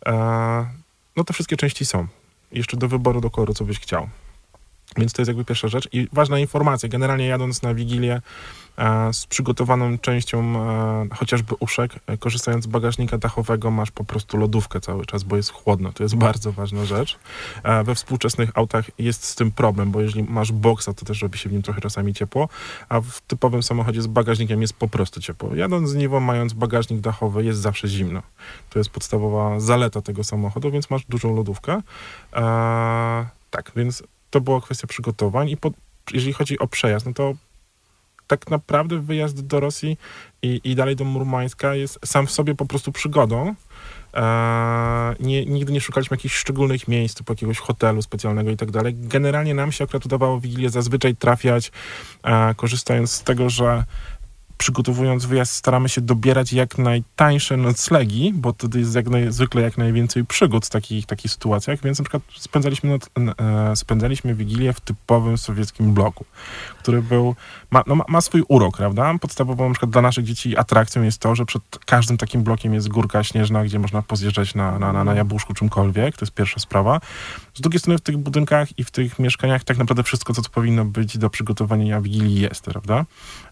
E, 0.05 0.13
no 1.15 1.23
to 1.23 1.33
wszystkie 1.33 1.57
części 1.57 1.85
są. 1.85 2.07
Jeszcze 2.51 2.77
do 2.77 2.87
wyboru, 2.87 3.21
do 3.21 3.29
koloru, 3.29 3.53
co 3.53 3.65
byś 3.65 3.79
chciał. 3.79 4.09
Więc 4.97 5.13
to 5.13 5.21
jest 5.21 5.27
jakby 5.27 5.45
pierwsza 5.45 5.67
rzecz. 5.67 5.89
I 5.91 6.07
ważna 6.13 6.39
informacja, 6.39 6.89
generalnie 6.89 7.25
jadąc 7.25 7.61
na 7.61 7.73
Wigilię 7.73 8.21
e, 8.77 9.13
z 9.13 9.25
przygotowaną 9.25 9.97
częścią 9.97 10.39
e, 10.41 11.15
chociażby 11.15 11.55
uszek, 11.59 11.91
e, 12.07 12.17
korzystając 12.17 12.63
z 12.63 12.67
bagażnika 12.67 13.17
dachowego, 13.17 13.71
masz 13.71 13.91
po 13.91 14.03
prostu 14.03 14.37
lodówkę 14.37 14.81
cały 14.81 15.05
czas, 15.05 15.23
bo 15.23 15.35
jest 15.35 15.51
chłodno. 15.51 15.91
To 15.91 16.03
jest 16.03 16.15
bardzo 16.15 16.51
ważna 16.51 16.85
rzecz. 16.85 17.19
We 17.83 17.95
współczesnych 17.95 18.49
autach 18.53 18.85
jest 18.99 19.25
z 19.25 19.35
tym 19.35 19.51
problem, 19.51 19.91
bo 19.91 20.01
jeżeli 20.01 20.23
masz 20.23 20.51
boksa, 20.51 20.93
to 20.93 21.05
też 21.05 21.21
robi 21.21 21.37
się 21.37 21.49
w 21.49 21.51
nim 21.51 21.61
trochę 21.61 21.81
czasami 21.81 22.13
ciepło, 22.13 22.49
a 22.89 23.01
w 23.01 23.21
typowym 23.21 23.63
samochodzie 23.63 24.01
z 24.01 24.07
bagażnikiem 24.07 24.61
jest 24.61 24.73
po 24.73 24.87
prostu 24.87 25.21
ciepło. 25.21 25.55
Jadąc 25.55 25.89
z 25.89 25.95
niwą, 25.95 26.19
mając 26.19 26.53
bagażnik 26.53 26.99
dachowy, 26.99 27.43
jest 27.43 27.59
zawsze 27.59 27.87
zimno. 27.87 28.21
To 28.69 28.79
jest 28.79 28.89
podstawowa 28.89 29.59
zaleta 29.59 30.01
tego 30.01 30.23
samochodu, 30.23 30.71
więc 30.71 30.89
masz 30.89 31.05
dużą 31.05 31.35
lodówkę. 31.35 31.81
Tak, 33.51 33.71
więc 33.75 34.03
to 34.35 34.41
była 34.41 34.61
kwestia 34.61 34.87
przygotowań 34.87 35.49
i 35.49 35.57
po, 35.57 35.71
jeżeli 36.13 36.33
chodzi 36.33 36.59
o 36.59 36.67
przejazd, 36.67 37.05
no 37.05 37.13
to 37.13 37.33
tak 38.27 38.51
naprawdę 38.51 38.99
wyjazd 38.99 39.47
do 39.47 39.59
Rosji 39.59 39.97
i, 40.41 40.61
i 40.63 40.75
dalej 40.75 40.95
do 40.95 41.05
Murmańska 41.05 41.75
jest 41.75 41.99
sam 42.05 42.27
w 42.27 42.31
sobie 42.31 42.55
po 42.55 42.65
prostu 42.65 42.91
przygodą. 42.91 43.55
Eee, 44.13 45.15
nie, 45.19 45.45
nigdy 45.45 45.73
nie 45.73 45.81
szukaliśmy 45.81 46.17
jakichś 46.17 46.35
szczególnych 46.35 46.87
miejsc, 46.87 47.15
typu 47.15 47.33
jakiegoś 47.33 47.59
hotelu 47.59 48.01
specjalnego 48.01 48.51
i 48.51 48.57
tak 48.57 48.71
dalej. 48.71 48.93
Generalnie 48.97 49.53
nam 49.53 49.71
się 49.71 49.83
akurat 49.83 50.05
udawało 50.05 50.39
Wigilię 50.39 50.69
zazwyczaj 50.69 51.15
trafiać, 51.15 51.71
e, 52.23 52.55
korzystając 52.55 53.11
z 53.11 53.23
tego, 53.23 53.49
że 53.49 53.83
przygotowując 54.57 55.25
wyjazd 55.25 55.53
staramy 55.53 55.89
się 55.89 56.01
dobierać 56.01 56.53
jak 56.53 56.77
najtańsze 56.77 57.57
noclegi, 57.57 58.33
bo 58.35 58.53
wtedy 58.53 58.79
jest 58.79 58.95
jak 58.95 59.09
naj, 59.09 59.31
zwykle 59.31 59.61
jak 59.61 59.77
najwięcej 59.77 60.25
przygód 60.25 60.65
w 60.65 60.69
takich, 60.69 61.05
takich 61.05 61.31
sytuacjach, 61.31 61.81
więc 61.81 61.99
na 61.99 62.03
przykład 62.03 62.23
spędzaliśmy, 62.37 62.89
noc, 62.89 63.09
e, 63.39 63.75
spędzaliśmy 63.75 64.35
Wigilię 64.35 64.73
w 64.73 64.79
typowym 64.79 65.37
sowieckim 65.37 65.93
bloku, 65.93 66.25
który 66.79 67.01
był, 67.01 67.35
ma, 67.71 67.83
no, 67.87 67.95
ma, 67.95 68.05
ma 68.07 68.21
swój 68.21 68.43
urok, 68.47 68.77
prawda? 68.77 69.13
Podstawową 69.21 69.67
na 69.67 69.73
przykład 69.73 69.91
dla 69.91 70.01
naszych 70.01 70.25
dzieci 70.25 70.57
atrakcją 70.57 71.03
jest 71.03 71.19
to, 71.19 71.35
że 71.35 71.45
przed 71.45 71.63
każdym 71.85 72.17
takim 72.17 72.43
blokiem 72.43 72.73
jest 72.73 72.87
górka 72.87 73.23
śnieżna, 73.23 73.63
gdzie 73.63 73.79
można 73.79 74.01
pozjeżdżać 74.01 74.55
na, 74.55 74.79
na, 74.79 74.93
na, 74.93 75.03
na 75.03 75.13
jabłuszku 75.13 75.53
czymkolwiek, 75.53 76.17
to 76.17 76.25
jest 76.25 76.33
pierwsza 76.33 76.59
sprawa. 76.59 76.99
Z 77.55 77.61
drugiej 77.61 77.79
strony 77.79 77.97
w 77.97 78.01
tych 78.01 78.17
budynkach 78.17 78.79
i 78.79 78.83
w 78.83 78.91
tych 78.91 79.19
mieszkaniach 79.19 79.63
tak 79.63 79.77
naprawdę 79.77 80.03
wszystko, 80.03 80.33
co 80.33 80.41
to 80.41 80.49
powinno 80.49 80.85
być 80.85 81.17
do 81.17 81.29
przygotowania 81.29 82.01
Wigilii 82.01 82.41
jest, 82.41 82.65
prawda? 82.65 83.05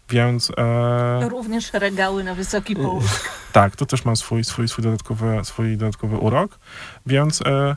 Więc 0.09 0.51
e, 0.57 1.29
Również 1.29 1.73
regały 1.73 2.23
na 2.23 2.35
wysoki 2.35 2.75
połóg. 2.75 3.03
tak, 3.53 3.75
to 3.75 3.85
też 3.85 4.05
ma 4.05 4.15
swój, 4.15 4.43
swój, 4.43 4.67
swój, 4.67 4.83
dodatkowy, 4.83 5.39
swój 5.43 5.77
dodatkowy 5.77 6.17
urok, 6.17 6.59
więc 7.05 7.41
e, 7.41 7.75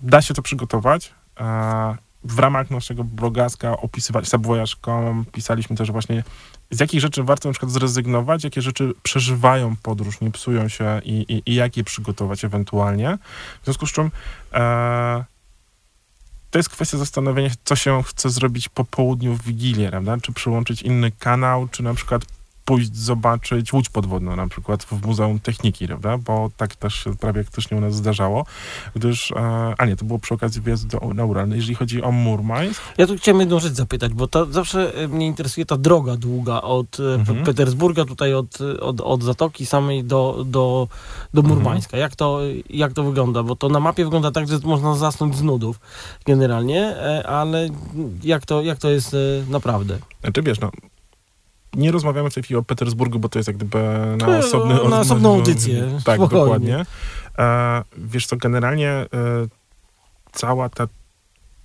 da 0.00 0.22
się 0.22 0.34
to 0.34 0.42
przygotować. 0.42 1.14
E, 1.40 1.96
w 2.24 2.38
ramach 2.38 2.70
naszego 2.70 3.04
blogaska 3.04 3.76
opisywać 3.76 4.28
subvoyage.com 4.28 5.24
pisaliśmy 5.32 5.76
też 5.76 5.90
właśnie 5.90 6.24
z 6.70 6.80
jakich 6.80 7.00
rzeczy 7.00 7.22
warto 7.22 7.48
na 7.48 7.52
przykład 7.52 7.72
zrezygnować, 7.72 8.44
jakie 8.44 8.62
rzeczy 8.62 8.92
przeżywają 9.02 9.76
podróż, 9.76 10.20
nie 10.20 10.30
psują 10.30 10.68
się 10.68 11.00
i, 11.04 11.12
i, 11.12 11.50
i 11.50 11.54
jak 11.54 11.76
je 11.76 11.84
przygotować 11.84 12.44
ewentualnie. 12.44 13.18
W 13.62 13.64
związku 13.64 13.86
z 13.86 13.92
czym 13.92 14.10
e, 14.52 15.24
to 16.54 16.58
jest 16.58 16.68
kwestia 16.68 16.98
zastanowienia 16.98 17.50
co 17.64 17.76
się 17.76 18.02
chce 18.02 18.30
zrobić 18.30 18.68
po 18.68 18.84
południu 18.84 19.34
w 19.34 19.42
Wigilię, 19.42 19.88
prawda? 19.90 20.16
Czy 20.22 20.32
przyłączyć 20.32 20.82
inny 20.82 21.10
kanał, 21.10 21.68
czy 21.68 21.82
na 21.82 21.94
przykład 21.94 22.24
pójść 22.64 22.96
zobaczyć 22.96 23.72
łódź 23.72 23.88
podwodną 23.88 24.36
na 24.36 24.48
przykład 24.48 24.84
w 24.84 25.06
Muzeum 25.06 25.40
Techniki, 25.40 25.86
prawda? 25.86 26.18
Bo 26.18 26.50
tak 26.56 26.76
też 26.76 26.94
się 26.94 27.16
prawie 27.16 27.44
faktycznie 27.44 27.76
u 27.76 27.80
nas 27.80 27.94
zdarzało, 27.94 28.46
gdyż, 28.96 29.32
e, 29.32 29.74
a 29.78 29.86
nie, 29.86 29.96
to 29.96 30.04
było 30.04 30.18
przy 30.18 30.34
okazji 30.34 30.60
wyjazdu 30.60 30.98
do, 31.00 31.14
na 31.14 31.24
Ural. 31.24 31.50
Jeżeli 31.50 31.74
chodzi 31.74 32.02
o 32.02 32.12
Murmańsk, 32.12 32.82
Ja 32.98 33.06
tu 33.06 33.16
chciałem 33.16 33.40
jedną 33.40 33.60
rzecz 33.60 33.72
zapytać, 33.72 34.12
bo 34.12 34.26
to 34.28 34.46
zawsze 34.46 34.94
e, 34.94 35.08
mnie 35.08 35.26
interesuje 35.26 35.66
ta 35.66 35.76
droga 35.76 36.16
długa 36.16 36.60
od 36.62 37.00
e, 37.00 37.14
Mhm. 37.14 37.38
Pe- 37.38 37.44
Petersburga, 37.44 38.04
tutaj 38.04 38.34
od, 38.34 38.58
od, 38.80 39.00
od 39.00 39.22
Zatoki 39.22 39.66
samej 39.66 40.04
do, 40.04 40.44
do, 40.46 40.88
do 41.34 41.40
Mhm. 41.40 41.58
Murmańska. 41.58 41.96
Jak, 41.96 42.16
to, 42.16 42.40
jak 42.70 42.92
to 42.92 43.02
wygląda? 43.04 43.42
Bo 43.42 43.56
to 43.56 43.68
na 43.68 43.80
mapie 43.80 44.04
wygląda 44.04 44.30
tak, 44.30 44.48
że 44.48 44.58
można 44.64 44.94
zasnąć 44.94 45.36
z 45.36 45.42
nudów 45.42 45.80
generalnie, 46.26 46.96
ale 47.26 47.68
jak 48.22 48.46
to, 48.46 48.62
jak 48.62 48.78
to 48.78 48.90
jest 48.90 49.16
naprawdę? 49.48 49.98
Znaczy 50.22 50.42
wiesz, 50.42 50.60
no, 50.60 50.70
nie 51.76 51.92
rozmawiamy 51.92 52.30
w 52.30 52.34
tej 52.34 52.42
chwili 52.42 52.58
o 52.58 52.62
Petersburgu, 52.62 53.18
bo 53.18 53.28
to 53.28 53.38
jest 53.38 53.46
jak 53.46 53.56
gdyby 53.56 53.78
na 54.18 54.26
To 54.26 54.38
osobny... 54.38 54.74
na 54.88 55.00
osobną 55.00 55.34
audycję, 55.34 56.00
Tak, 56.04 56.16
spokojnie. 56.16 56.44
dokładnie. 56.44 56.86
E, 57.38 57.82
wiesz 57.98 58.26
co, 58.26 58.36
generalnie 58.36 58.90
e, 58.90 59.06
cała 60.32 60.68
ta 60.68 60.88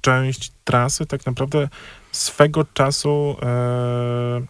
część 0.01 0.51
trasy 0.63 1.06
tak 1.06 1.25
naprawdę 1.25 1.70
swego 2.12 2.66
czasu 2.74 3.36
e, 3.42 4.42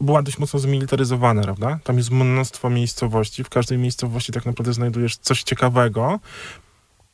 była 0.00 0.22
dość 0.22 0.38
mocno 0.38 0.58
zmilitaryzowana, 0.58 1.42
prawda? 1.42 1.78
Tam 1.84 1.96
jest 1.96 2.10
mnóstwo 2.10 2.70
miejscowości. 2.70 3.44
W 3.44 3.48
każdej 3.48 3.78
miejscowości 3.78 4.32
tak 4.32 4.46
naprawdę 4.46 4.72
znajdujesz 4.72 5.16
coś 5.16 5.42
ciekawego. 5.42 6.20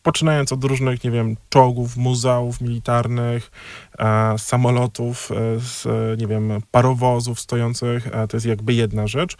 Poczynając 0.02 0.52
od 0.52 0.64
różnych, 0.64 1.04
nie 1.04 1.10
wiem, 1.10 1.36
czołgów, 1.48 1.96
muzeów 1.96 2.60
militarnych, 2.60 3.50
e, 3.98 4.38
samolotów, 4.38 5.30
e, 5.30 5.60
z, 5.60 5.86
e, 5.86 6.16
nie 6.16 6.26
wiem, 6.26 6.52
parowozów 6.70 7.40
stojących, 7.40 8.06
e, 8.06 8.28
to 8.28 8.36
jest 8.36 8.46
jakby 8.46 8.74
jedna 8.74 9.06
rzecz. 9.06 9.36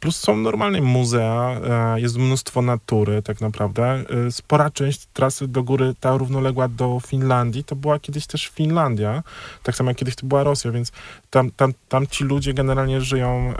Plus 0.00 0.16
są 0.16 0.36
normalne 0.36 0.80
muzea, 0.80 1.60
e, 1.96 2.00
jest 2.00 2.16
mnóstwo 2.16 2.62
natury 2.62 3.22
tak 3.22 3.40
naprawdę. 3.40 4.04
E, 4.26 4.30
Spora 4.30 4.70
część 4.70 5.06
trasy 5.12 5.48
do 5.48 5.62
góry, 5.62 5.94
ta 6.00 6.16
równoległa 6.16 6.68
do 6.68 7.00
Finlandii, 7.06 7.64
to 7.64 7.76
była 7.76 7.98
kiedyś 7.98 8.26
też 8.26 8.48
Finlandia, 8.48 9.22
tak 9.62 9.76
samo 9.76 9.90
jak 9.90 9.96
kiedyś 9.96 10.16
to 10.16 10.26
była 10.26 10.44
Rosja, 10.44 10.70
więc 10.70 10.92
tam, 11.30 11.50
tam, 11.50 11.72
tam 11.88 12.06
ci 12.06 12.24
ludzie 12.24 12.54
generalnie 12.54 13.00
żyją 13.00 13.54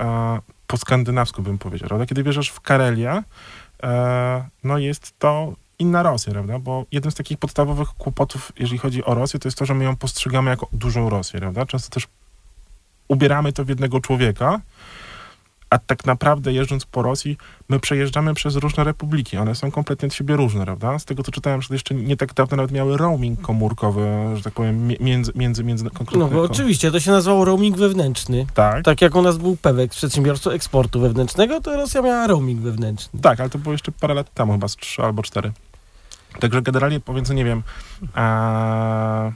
po 0.67 0.77
skandynawsku, 0.77 1.43
bym 1.43 1.59
powiedział. 1.59 1.89
Kiedy 2.09 2.25
bierzesz 2.25 2.49
w 2.49 2.61
Karelię, 2.61 3.23
e, 3.83 4.49
no 4.65 4.79
jest 4.79 5.19
to 5.19 5.53
inna 5.79 6.03
Rosja, 6.03 6.33
prawda? 6.33 6.59
Bo 6.59 6.85
jeden 6.93 7.13
z 7.13 7.15
takich 7.15 7.39
podstawowych 7.39 7.89
kłopotów, 7.89 8.53
jeżeli 8.59 8.79
chodzi 8.79 9.05
o 9.05 9.15
Rosję, 9.15 9.41
to 9.41 9.49
jest 9.49 9.59
to, 9.59 9.67
że 9.67 9.75
my 9.75 9.85
ją 9.85 9.97
postrzegamy 9.97 10.51
jako 10.51 10.69
dużą 10.73 11.11
Rosję, 11.11 11.41
prawda? 11.41 11.67
Często 11.67 11.91
też 11.91 12.09
ubieramy 13.09 13.53
to 13.53 13.65
w 13.65 13.69
jednego 13.69 14.01
człowieka, 14.01 14.61
a 15.75 15.79
tak 15.79 16.05
naprawdę 16.05 16.53
jeżdżąc 16.53 16.85
po 16.87 17.03
Rosji, 17.03 17.37
my 17.69 17.81
przejeżdżamy 17.81 18.35
przez 18.35 18.57
różne 18.57 18.85
republiki. 18.85 19.37
One 19.37 19.55
są 19.55 19.71
kompletnie 19.71 20.07
od 20.07 20.15
siebie 20.15 20.37
różne, 20.37 20.65
prawda? 20.65 20.99
Z 20.99 21.05
tego, 21.05 21.23
co 21.23 21.33
czytałem, 21.33 21.63
że 21.63 21.75
jeszcze 21.75 21.95
nie 21.95 22.17
tak 22.17 22.35
dawno 22.35 22.57
nawet 22.57 22.73
miały 22.73 22.97
roaming 22.97 23.41
komórkowy, 23.41 24.07
że 24.35 24.43
tak 24.43 24.53
powiem, 24.55 24.87
mi- 24.87 24.97
między, 25.01 25.33
między, 25.35 25.65
między 25.65 25.85
No 25.85 25.91
konkretnymi. 25.91 26.31
bo 26.31 26.43
oczywiście, 26.43 26.91
to 26.91 27.01
się 27.01 27.11
nazywało 27.11 27.45
roaming 27.45 27.77
wewnętrzny. 27.77 28.47
Tak, 28.55 28.85
Tak 28.85 29.01
jak 29.03 29.15
u 29.15 29.23
nas 29.23 29.37
był 29.39 29.57
PEWEK, 29.57 29.91
przedsiębiorstwo 29.91 30.55
eksportu 30.55 31.01
wewnętrznego, 31.01 31.61
to 31.61 31.77
Rosja 31.77 32.03
miała 32.03 32.27
roaming 32.27 32.61
wewnętrzny. 32.61 33.21
tak, 33.21 33.41
ale 33.41 33.51
to 33.51 33.59
było 33.59 33.73
jeszcze 33.73 33.93
parę 33.93 34.15
lat 34.15 34.35
temu, 34.35 34.53
chyba 34.53 34.69
z 34.69 34.77
trzy 34.77 35.03
albo 35.03 35.23
cztery. 35.23 35.53
Także 36.41 36.63
generalnie 36.63 37.01
pomiędzy, 37.01 37.35
nie 37.35 37.45
wiem, 37.45 37.63
e, 38.17 39.33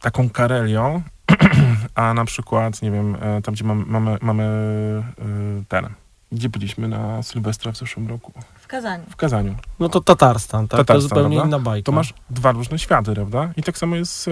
taką 0.00 0.30
Karelią, 0.30 1.02
a 1.94 2.14
na 2.14 2.24
przykład, 2.24 2.82
nie 2.82 2.90
wiem, 2.90 3.16
e, 3.20 3.42
tam 3.42 3.54
gdzie 3.54 3.64
mamy, 3.64 3.84
mamy, 3.86 4.18
mamy 4.20 4.44
e, 4.44 5.64
ten, 5.68 5.88
gdzie 6.32 6.48
byliśmy 6.48 6.88
na 6.88 7.22
Sylwestra 7.22 7.72
w 7.72 7.76
zeszłym 7.76 8.08
roku? 8.08 8.32
W 8.60 8.66
Kazaniu. 8.66 9.04
W 9.10 9.16
Kazaniu. 9.16 9.54
No 9.80 9.88
to 9.88 10.00
Tatarstan, 10.00 10.68
tak? 10.68 10.78
Tatarstan, 10.78 10.96
to 10.96 11.00
zupełnie 11.00 11.36
prawda? 11.36 11.56
inna 11.56 11.64
bajka. 11.64 11.86
to 11.86 11.92
masz 11.92 12.14
dwa 12.30 12.52
różne 12.52 12.78
światy, 12.78 13.14
prawda? 13.14 13.50
I 13.56 13.62
tak 13.62 13.78
samo 13.78 13.96
jest 13.96 14.28
e, 14.28 14.30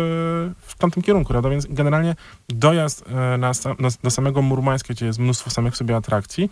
w 0.57 0.75
tamtym 0.79 1.03
kierunku, 1.03 1.29
prawda? 1.29 1.49
Więc 1.49 1.67
generalnie 1.71 2.15
dojazd 2.49 3.05
na, 3.39 3.53
do 4.03 4.11
samego 4.11 4.43
Murmańska, 4.43 4.95
gdzie 4.95 5.07
jest 5.07 5.19
mnóstwo 5.19 5.51
samych 5.51 5.77
sobie 5.77 5.97
atrakcji, 5.97 6.51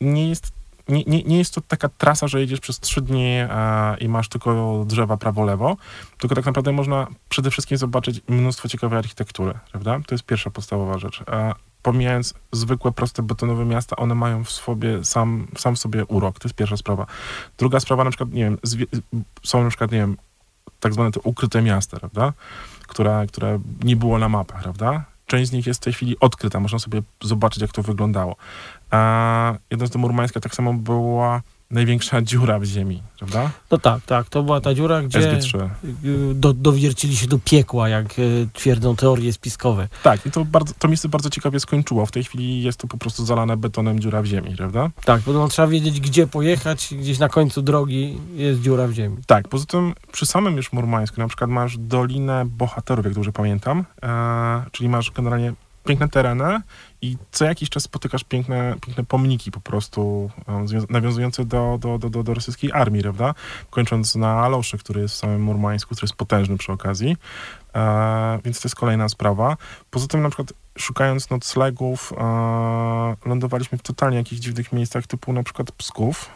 nie 0.00 0.28
jest 0.28 0.61
nie, 0.88 1.04
nie, 1.04 1.22
nie 1.22 1.38
jest 1.38 1.54
to 1.54 1.60
taka 1.60 1.88
trasa, 1.88 2.28
że 2.28 2.40
jedziesz 2.40 2.60
przez 2.60 2.80
trzy 2.80 3.00
dni 3.00 3.26
e, 3.26 3.96
i 4.00 4.08
masz 4.08 4.28
tylko 4.28 4.82
drzewa 4.86 5.16
prawo-lewo, 5.16 5.76
tylko 6.18 6.34
tak 6.34 6.46
naprawdę 6.46 6.72
można 6.72 7.06
przede 7.28 7.50
wszystkim 7.50 7.78
zobaczyć 7.78 8.20
mnóstwo 8.28 8.68
ciekawej 8.68 8.98
architektury, 8.98 9.54
prawda? 9.70 10.00
To 10.06 10.14
jest 10.14 10.24
pierwsza 10.24 10.50
podstawowa 10.50 10.98
rzecz. 10.98 11.20
E, 11.20 11.52
pomijając 11.82 12.34
zwykłe, 12.52 12.92
proste, 12.92 13.22
betonowe 13.22 13.64
miasta, 13.64 13.96
one 13.96 14.14
mają 14.14 14.44
w 14.44 14.50
sobie 14.50 15.04
sam, 15.04 15.46
sam 15.58 15.76
w 15.76 15.78
sobie 15.78 16.04
urok. 16.04 16.38
To 16.38 16.48
jest 16.48 16.56
pierwsza 16.56 16.76
sprawa. 16.76 17.06
Druga 17.58 17.80
sprawa, 17.80 18.04
na 18.04 18.10
przykład, 18.10 18.32
nie 18.32 18.44
wiem, 18.44 18.58
są 19.42 19.62
na 19.62 19.68
przykład, 19.68 19.92
nie 19.92 19.98
wiem, 19.98 20.16
tak 20.80 20.94
zwane 20.94 21.10
te 21.10 21.20
ukryte 21.20 21.62
miasta, 21.62 22.00
prawda? 22.00 22.32
Które, 22.86 23.26
które 23.28 23.58
nie 23.84 23.96
było 23.96 24.18
na 24.18 24.28
mapach, 24.28 24.62
prawda? 24.62 25.04
Część 25.32 25.50
z 25.50 25.52
nich 25.52 25.66
jest 25.66 25.80
w 25.80 25.84
tej 25.84 25.92
chwili 25.92 26.16
odkryta, 26.20 26.60
można 26.60 26.78
sobie 26.78 27.02
zobaczyć, 27.22 27.62
jak 27.62 27.72
to 27.72 27.82
wyglądało. 27.82 28.36
A 28.90 29.54
jedno 29.70 29.86
z 29.86 29.90
do 29.90 29.98
Murmańska 29.98 30.40
tak 30.40 30.54
samo 30.54 30.74
była 30.74 31.42
największa 31.72 32.22
dziura 32.22 32.58
w 32.58 32.64
ziemi, 32.64 33.02
prawda? 33.18 33.50
No 33.70 33.78
tak, 33.78 34.02
tak, 34.06 34.28
to 34.28 34.42
była 34.42 34.60
ta 34.60 34.74
dziura, 34.74 35.02
gdzie 35.02 35.18
SG3. 35.18 35.68
y, 36.04 36.34
do, 36.34 36.52
dowiercili 36.52 37.16
się 37.16 37.26
do 37.26 37.38
piekła, 37.38 37.88
jak 37.88 38.18
y, 38.18 38.48
twierdzą 38.52 38.96
teorie 38.96 39.32
spiskowe. 39.32 39.88
Tak, 40.02 40.26
i 40.26 40.30
to, 40.30 40.44
bardzo, 40.44 40.74
to 40.78 40.88
miejsce 40.88 41.08
bardzo 41.08 41.30
ciekawie 41.30 41.60
skończyło. 41.60 42.06
W 42.06 42.10
tej 42.10 42.24
chwili 42.24 42.62
jest 42.62 42.78
to 42.78 42.88
po 42.88 42.98
prostu 42.98 43.24
zalane 43.24 43.56
betonem 43.56 44.00
dziura 44.00 44.22
w 44.22 44.26
ziemi, 44.26 44.56
prawda? 44.56 44.90
Tak, 45.04 45.20
bo 45.20 45.32
no, 45.32 45.48
trzeba 45.48 45.68
wiedzieć, 45.68 46.00
gdzie 46.00 46.26
pojechać, 46.26 46.94
gdzieś 46.98 47.18
na 47.18 47.28
końcu 47.28 47.62
drogi 47.62 48.18
jest 48.34 48.60
dziura 48.60 48.86
w 48.86 48.92
ziemi. 48.92 49.16
Tak, 49.26 49.48
poza 49.48 49.66
tym 49.66 49.94
przy 50.12 50.26
samym 50.26 50.56
już 50.56 50.72
Murmańsku 50.72 51.20
na 51.20 51.28
przykład 51.28 51.50
masz 51.50 51.78
Dolinę 51.78 52.44
Bohaterów, 52.46 53.04
jak 53.04 53.14
dobrze 53.14 53.32
pamiętam, 53.32 53.84
e, 54.02 54.64
czyli 54.72 54.88
masz 54.88 55.10
generalnie 55.10 55.52
piękne 55.84 56.08
tereny 56.08 56.60
i 57.02 57.16
co 57.30 57.44
jakiś 57.44 57.70
czas 57.70 57.82
spotykasz 57.82 58.24
piękne, 58.24 58.74
piękne 58.86 59.04
pomniki 59.04 59.50
po 59.50 59.60
prostu 59.60 60.30
nawiązujące 60.90 61.44
do, 61.44 61.78
do, 61.80 61.98
do, 61.98 62.10
do, 62.10 62.22
do 62.22 62.34
rosyjskiej 62.34 62.72
armii, 62.72 63.02
prawda? 63.02 63.34
Kończąc 63.70 64.14
na 64.14 64.40
Aloszy, 64.40 64.78
który 64.78 65.00
jest 65.00 65.14
w 65.14 65.18
samym 65.18 65.42
Murmańsku, 65.42 65.94
który 65.94 66.04
jest 66.04 66.16
potężny 66.16 66.56
przy 66.56 66.72
okazji, 66.72 67.16
e, 67.74 68.38
więc 68.44 68.60
to 68.60 68.68
jest 68.68 68.76
kolejna 68.76 69.08
sprawa. 69.08 69.56
Poza 69.90 70.06
tym 70.06 70.22
na 70.22 70.28
przykład 70.28 70.52
szukając 70.78 71.30
noclegów 71.30 72.12
e, 72.12 73.28
lądowaliśmy 73.28 73.78
w 73.78 73.82
totalnie 73.82 74.16
jakichś 74.16 74.40
dziwnych 74.40 74.72
miejscach 74.72 75.06
typu 75.06 75.32
na 75.32 75.42
przykład 75.42 75.72
Psków 75.72 76.30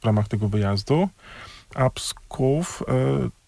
w 0.00 0.06
ramach 0.06 0.28
tego 0.28 0.48
wyjazdu, 0.48 1.08
a 1.74 1.90
Psków 1.90 2.82
e, 2.88 2.94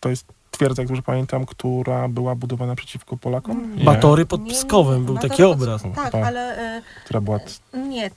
to 0.00 0.08
jest 0.08 0.35
twierdza, 0.56 0.82
jak 0.82 0.88
dobrze 0.88 1.02
pamiętam, 1.02 1.46
która 1.46 2.08
była 2.08 2.34
budowana 2.34 2.74
przeciwko 2.76 3.16
Polakom? 3.16 3.76
Nie, 3.76 3.84
Batory 3.84 4.26
pod 4.26 4.40
Pskowem, 4.48 5.04
był 5.04 5.14
Batory 5.14 5.30
taki 5.30 5.42
pod- 5.42 5.52
obraz. 5.52 5.82
Tak, 5.94 6.12
Tak. 6.12 6.24
ale 6.26 6.58
e, 6.76 6.82
Która 7.04 7.20
była... 7.20 7.38
t- 7.38 7.78
nie, 7.78 8.06
y, 8.06 8.10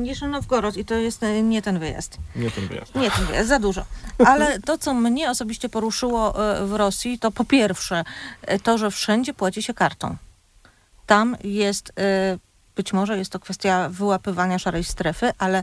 Niżynowgorod 0.00 0.76
i 0.76 0.84
to 0.84 0.94
jest 0.94 1.22
e, 1.22 1.42
nie 1.42 1.62
ten 1.62 1.78
wyjazd. 1.78 2.18
Nie 2.36 2.50
ten 2.50 2.68
wyjazd. 2.68 2.94
Nie 2.94 3.10
ten 3.10 3.26
wyjazd, 3.26 3.48
za 3.48 3.58
dużo. 3.58 3.84
Ale 4.26 4.60
to, 4.60 4.78
co 4.78 4.94
mnie 4.94 5.30
osobiście 5.30 5.68
poruszyło 5.68 6.50
e, 6.60 6.66
w 6.66 6.72
Rosji, 6.74 7.18
to 7.18 7.30
po 7.30 7.44
pierwsze 7.44 8.04
e, 8.42 8.58
to, 8.58 8.78
że 8.78 8.90
wszędzie 8.90 9.34
płaci 9.34 9.62
się 9.62 9.74
kartą. 9.74 10.16
Tam 11.06 11.36
jest, 11.44 11.92
e, 11.98 12.38
być 12.76 12.92
może 12.92 13.18
jest 13.18 13.32
to 13.32 13.38
kwestia 13.40 13.88
wyłapywania 13.88 14.58
szarej 14.58 14.84
strefy, 14.84 15.30
ale 15.38 15.62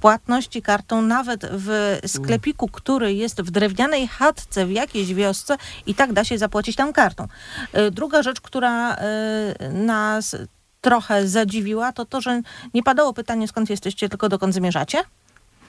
płatności 0.00 0.62
kartą 0.62 1.02
nawet 1.02 1.46
w 1.52 1.98
sklepiku, 2.06 2.68
który 2.68 3.14
jest 3.14 3.42
w 3.42 3.50
drewnianej 3.50 4.08
chatce 4.08 4.66
w 4.66 4.70
jakiejś 4.70 5.14
wiosce 5.14 5.56
i 5.86 5.94
tak 5.94 6.12
da 6.12 6.24
się 6.24 6.38
zapłacić 6.38 6.76
tam 6.76 6.92
kartą. 6.92 7.28
E, 7.72 7.90
Druga 7.90 8.22
rzecz, 8.22 8.40
która 8.40 8.94
e, 8.94 9.54
nas 9.72 10.36
trochę 10.80 11.28
zadziwiła, 11.28 11.92
to 11.92 12.04
to, 12.04 12.20
że 12.20 12.42
nie 12.74 12.82
padało 12.82 13.12
pytanie, 13.12 13.48
skąd 13.48 13.70
jesteście, 13.70 14.08
tylko 14.08 14.28
dokąd 14.28 14.54
zmierzacie. 14.54 14.98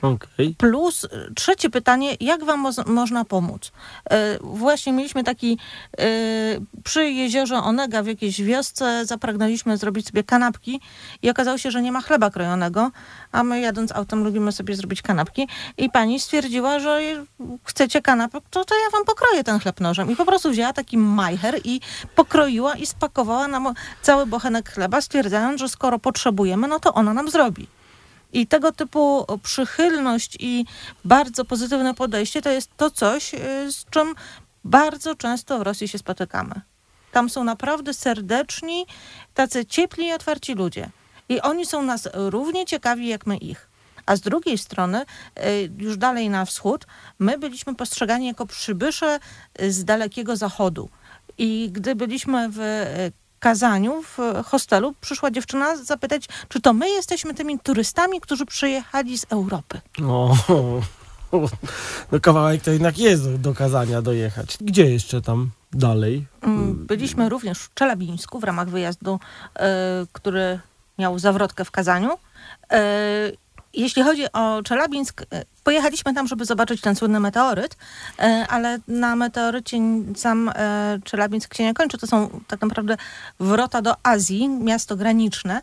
Okej. 0.01 0.55
Plus 0.57 1.03
y, 1.03 1.09
trzecie 1.35 1.69
pytanie, 1.69 2.15
jak 2.19 2.43
wam 2.43 2.59
mo- 2.59 2.69
można 2.85 3.25
pomóc? 3.25 3.71
E, 4.09 4.37
Właśnie 4.41 4.93
mieliśmy 4.93 5.23
taki 5.23 5.57
e, 5.97 6.03
przy 6.83 7.09
jeziorze 7.11 7.55
Onega 7.57 8.03
w 8.03 8.07
jakiejś 8.07 8.41
wiosce, 8.41 9.05
zapragnęliśmy 9.05 9.77
zrobić 9.77 10.07
sobie 10.07 10.23
kanapki 10.23 10.81
i 11.21 11.29
okazało 11.29 11.57
się, 11.57 11.71
że 11.71 11.81
nie 11.81 11.91
ma 11.91 12.01
chleba 12.01 12.29
krojonego, 12.29 12.91
a 13.31 13.43
my 13.43 13.59
jadąc 13.59 13.91
autem 13.91 14.23
lubimy 14.23 14.51
sobie 14.51 14.75
zrobić 14.75 15.01
kanapki 15.01 15.47
i 15.77 15.89
pani 15.89 16.19
stwierdziła, 16.19 16.79
że 16.79 16.99
chcecie 17.63 18.01
kanapek, 18.01 18.43
to, 18.49 18.65
to 18.65 18.75
ja 18.75 18.89
wam 18.91 19.05
pokroję 19.05 19.43
ten 19.43 19.59
chleb 19.59 19.79
nożem 19.79 20.11
i 20.11 20.15
po 20.15 20.25
prostu 20.25 20.51
wzięła 20.51 20.73
taki 20.73 20.97
majcher 20.97 21.55
i 21.63 21.81
pokroiła 22.15 22.75
i 22.75 22.85
spakowała 22.85 23.47
nam 23.47 23.73
cały 24.01 24.25
bochenek 24.25 24.69
chleba, 24.73 25.01
stwierdzając, 25.01 25.59
że 25.59 25.69
skoro 25.69 25.99
potrzebujemy, 25.99 26.67
no 26.67 26.79
to 26.79 26.93
ona 26.93 27.13
nam 27.13 27.29
zrobi. 27.29 27.67
I 28.33 28.47
tego 28.47 28.71
typu 28.71 29.25
przychylność 29.43 30.37
i 30.39 30.65
bardzo 31.05 31.45
pozytywne 31.45 31.93
podejście 31.93 32.41
to 32.41 32.49
jest 32.49 32.69
to 32.77 32.91
coś, 32.91 33.33
y, 33.33 33.71
z 33.71 33.85
czym 33.89 34.15
bardzo 34.63 35.15
często 35.15 35.59
w 35.59 35.61
Rosji 35.61 35.87
się 35.87 35.97
spotykamy. 35.97 36.61
Tam 37.11 37.29
są 37.29 37.43
naprawdę 37.43 37.93
serdeczni, 37.93 38.85
tacy 39.33 39.65
ciepli 39.65 40.07
i 40.07 40.13
otwarci 40.13 40.53
ludzie. 40.53 40.89
I 41.29 41.41
oni 41.41 41.65
są 41.65 41.83
nas 41.83 42.09
równie 42.13 42.65
ciekawi, 42.65 43.07
jak 43.07 43.25
my 43.25 43.37
ich. 43.37 43.69
A 44.05 44.15
z 44.15 44.21
drugiej 44.21 44.57
strony, 44.57 45.01
y, 45.37 45.71
już 45.77 45.97
dalej 45.97 46.29
na 46.29 46.45
wschód, 46.45 46.87
my 47.19 47.37
byliśmy 47.37 47.75
postrzegani 47.75 48.27
jako 48.27 48.45
przybysze 48.45 49.19
z 49.59 49.85
dalekiego 49.85 50.35
zachodu. 50.35 50.89
I 51.37 51.69
gdy 51.71 51.95
byliśmy 51.95 52.49
w 52.49 52.59
y, 52.59 53.11
Kazaniu, 53.39 54.03
w 54.03 54.17
hostelu, 54.45 54.93
przyszła 55.01 55.31
dziewczyna 55.31 55.77
zapytać, 55.77 56.25
czy 56.49 56.61
to 56.61 56.73
my 56.73 56.89
jesteśmy 56.89 57.33
tymi 57.33 57.59
turystami, 57.59 58.21
którzy 58.21 58.45
przyjechali 58.45 59.17
z 59.17 59.25
Europy. 59.29 59.81
O, 60.03 60.35
no 62.11 62.19
kawałek 62.21 62.61
to 62.61 62.71
jednak 62.71 62.97
jest 62.97 63.35
do, 63.35 63.53
Kazania 63.53 64.01
dojechać. 64.01 64.57
Gdzie 64.61 64.91
jeszcze 64.91 65.21
tam 65.21 65.49
dalej? 65.73 66.25
Mm, 66.41 66.85
Byliśmy 66.85 67.29
również 67.29 67.59
w 67.59 67.73
Czelabińsku 67.73 68.39
w 68.39 68.43
ramach 68.43 68.69
wyjazdu, 68.69 69.19
e, 69.55 70.05
który 70.13 70.59
miał 70.99 71.19
zawrotkę 71.19 71.65
w 71.65 71.71
Kazaniu. 71.71 72.09
Jeśli 73.73 74.03
chodzi 74.03 74.31
o 74.33 74.63
Czelabińsk, 74.63 75.21
e, 75.21 75.43
pojechaliśmy 75.63 76.13
tam, 76.13 76.27
żeby 76.27 76.45
zobaczyć 76.45 76.81
ten 76.81 76.95
słynny 76.95 77.19
meteoryt, 77.19 77.77
e, 78.19 78.45
ale 78.49 78.79
na 78.87 79.15
meteorycie 79.15 79.77
sam 80.15 80.51
e, 80.55 80.99
Czelabińsk 81.03 81.55
się 81.55 81.63
nie 81.63 81.73
kończy. 81.73 81.97
To 81.97 82.07
są 82.07 82.41
tak 82.47 82.61
naprawdę 82.61 82.97
wrota 83.39 83.81
do 83.81 83.95
Azji, 84.03 84.49
miasto 84.49 84.95
graniczne. 84.95 85.61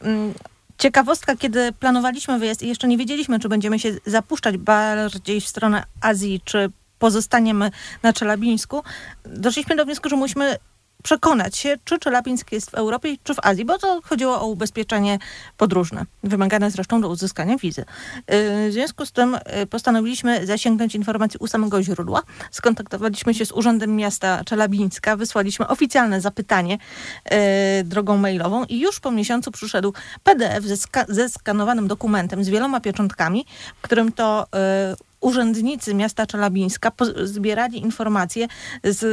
Mm, 0.00 0.34
Ciekawostka, 0.78 1.36
kiedy 1.36 1.72
planowaliśmy 1.72 2.38
wyjazd 2.38 2.62
i 2.62 2.68
jeszcze 2.68 2.88
nie 2.88 2.98
wiedzieliśmy, 2.98 3.38
czy 3.38 3.48
będziemy 3.48 3.78
się 3.78 3.92
zapuszczać 4.06 4.56
bardziej 4.56 5.40
w 5.40 5.48
stronę 5.48 5.84
Azji, 6.00 6.40
czy 6.44 6.70
pozostaniemy 6.98 7.70
na 8.02 8.12
Czelabińsku, 8.12 8.82
doszliśmy 9.24 9.76
do 9.76 9.84
wniosku, 9.84 10.08
że 10.08 10.16
musimy 10.16 10.56
przekonać 11.02 11.56
się, 11.56 11.76
czy 11.84 11.98
Czelabińsk 11.98 12.52
jest 12.52 12.70
w 12.70 12.74
Europie, 12.74 13.16
czy 13.24 13.34
w 13.34 13.38
Azji, 13.42 13.64
bo 13.64 13.78
to 13.78 14.00
chodziło 14.04 14.40
o 14.40 14.46
ubezpieczenie 14.46 15.18
podróżne, 15.56 16.04
wymagane 16.22 16.70
zresztą 16.70 17.00
do 17.00 17.08
uzyskania 17.08 17.56
wizy. 17.56 17.84
Yy, 18.28 18.70
W 18.70 18.72
związku 18.72 19.06
z 19.06 19.12
tym 19.12 19.38
yy, 19.56 19.66
postanowiliśmy 19.66 20.46
zasięgnąć 20.46 20.94
informacji 20.94 21.38
u 21.40 21.46
samego 21.46 21.82
źródła. 21.82 22.22
Skontaktowaliśmy 22.50 23.34
się 23.34 23.46
z 23.46 23.52
Urzędem 23.52 23.96
Miasta 23.96 24.44
Czelabińska, 24.44 25.16
wysłaliśmy 25.16 25.68
oficjalne 25.68 26.20
zapytanie 26.20 26.78
yy, 27.30 27.38
drogą 27.84 28.16
mailową 28.16 28.64
i 28.64 28.80
już 28.80 29.00
po 29.00 29.10
miesiącu 29.10 29.50
przyszedł 29.50 29.92
PDF 30.24 30.64
ze, 30.64 30.76
ska- 30.76 31.04
ze 31.08 31.28
skanowanym 31.28 31.88
dokumentem 31.88 32.44
z 32.44 32.48
wieloma 32.48 32.80
pieczątkami, 32.80 33.46
w 33.78 33.82
którym 33.82 34.12
to 34.12 34.46
urzędnicy 35.20 35.94
miasta 35.94 36.26
Czelabińska 36.26 36.92
zbierali 37.22 37.78
informacje 37.78 38.48
z 38.84 39.04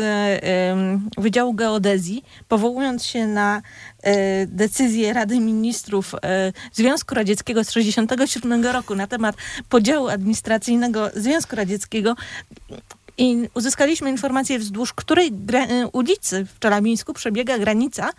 Wydziału 1.18 1.54
Geodezji, 1.54 2.24
powołując 2.48 3.06
się 3.06 3.28
na 3.28 3.62
e, 4.02 4.46
decyzję 4.48 5.14
Rady 5.14 5.40
Ministrów 5.40 6.16
e, 6.16 6.54
Związku 6.74 7.16
Radzieckiego 7.16 7.64
z 7.64 7.68
1967 7.68 8.66
roku 8.66 8.96
na 8.96 9.08
temat 9.08 9.36
podziału 9.70 10.08
administracyjnego 10.08 11.10
Związku 11.16 11.56
Radzieckiego. 11.56 12.16
I 13.18 13.50
uzyskaliśmy 13.54 14.10
informację, 14.10 14.60
wzdłuż 14.60 14.94
której 14.94 15.28
e, 15.54 15.88
ulicy 15.88 16.46
w 16.56 16.60
Czelabińsku 16.60 17.14
przebiega 17.14 17.58
granica 17.58 18.10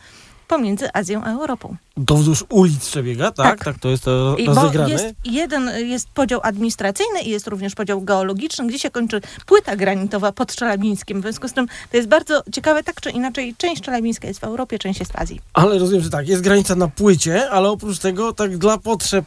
pomiędzy 0.48 0.88
Azją 0.92 1.24
a 1.24 1.32
Europą. 1.32 1.76
To 2.06 2.14
wzdłuż 2.14 2.44
ulic 2.48 2.88
przebiega, 2.88 3.32
tak? 3.32 3.46
Tak. 3.46 3.64
Tak, 3.64 3.78
to 3.78 3.88
jest 3.88 4.04
to 4.04 4.36
bo 4.46 4.54
rozegrane. 4.54 4.92
jest 4.92 5.06
jeden 5.24 5.70
jest 5.88 6.08
podział 6.08 6.40
administracyjny 6.42 7.20
i 7.20 7.30
jest 7.30 7.46
również 7.46 7.74
podział 7.74 8.00
geologiczny, 8.00 8.66
gdzie 8.66 8.78
się 8.78 8.90
kończy 8.90 9.20
płyta 9.46 9.76
granitowa 9.76 10.32
pod 10.32 10.54
Czelabińskiem. 10.54 11.20
W 11.20 11.22
związku 11.22 11.48
z 11.48 11.52
tym 11.52 11.66
to 11.90 11.96
jest 11.96 12.08
bardzo 12.08 12.42
ciekawe, 12.52 12.82
tak 12.82 13.00
czy 13.00 13.10
inaczej, 13.10 13.54
część 13.58 13.82
czelabińska 13.82 14.28
jest 14.28 14.40
w 14.40 14.44
Europie, 14.44 14.78
część 14.78 15.00
jest 15.00 15.12
w 15.12 15.16
Azji. 15.16 15.40
Ale 15.52 15.78
rozumiem, 15.78 16.02
że 16.02 16.10
tak, 16.10 16.28
jest 16.28 16.42
granica 16.42 16.74
na 16.74 16.88
płycie, 16.88 17.50
ale 17.50 17.68
oprócz 17.70 17.98
tego, 17.98 18.32
tak 18.32 18.58
dla 18.58 18.78
potrzeb 18.78 19.24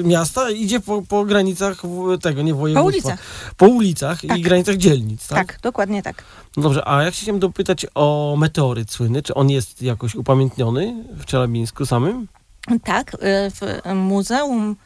e, 0.00 0.02
miasta 0.02 0.50
idzie 0.50 0.80
po, 0.80 1.02
po 1.02 1.24
granicach 1.24 1.82
tego, 2.22 2.42
nie 2.42 2.54
województwa. 2.54 2.80
Po 2.80 2.86
ulicach. 2.86 3.18
Po 3.56 3.66
ulicach 3.66 4.20
Tak. 4.28 4.38
i 4.38 4.42
granicach 4.42 4.76
dzielnic, 4.76 5.28
tak? 5.28 5.38
Tak, 5.38 5.60
dokładnie 5.60 6.02
tak. 6.02 6.24
No 6.56 6.62
dobrze, 6.62 6.88
a 6.88 7.02
jak 7.02 7.14
się 7.14 7.22
chciałem 7.22 7.40
dopytać 7.40 7.86
o 7.94 8.34
meteoryt 8.38 8.90
słynny, 8.90 9.22
czy 9.22 9.34
on 9.34 9.50
jest 9.50 9.82
jakoś 9.82 10.14
upamiętniony 10.14 11.04
w 11.10 11.24
Czelabińsku 11.24 11.86
samym? 11.86 12.28
Tak, 12.84 13.14
y, 13.14 13.18
w 13.50 13.60
Muzeum 13.94 14.76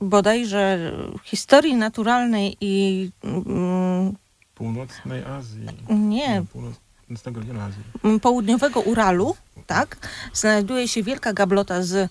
bodajże 0.00 0.92
historii 1.24 1.74
naturalnej 1.76 2.56
i 2.60 3.10
mm, 3.24 4.14
Północnej 4.54 5.24
Azji. 5.24 5.66
nie, 5.90 6.44
Północnego 6.52 7.40
nie 7.42 7.62
Azji. 7.62 7.82
południowego 8.20 8.80
Uralu, 8.80 9.36
tak, 9.68 9.96
znajduje 10.32 10.88
się 10.88 11.02
wielka 11.02 11.32
gablota 11.32 11.82
z 11.82 11.94
y, 11.94 12.08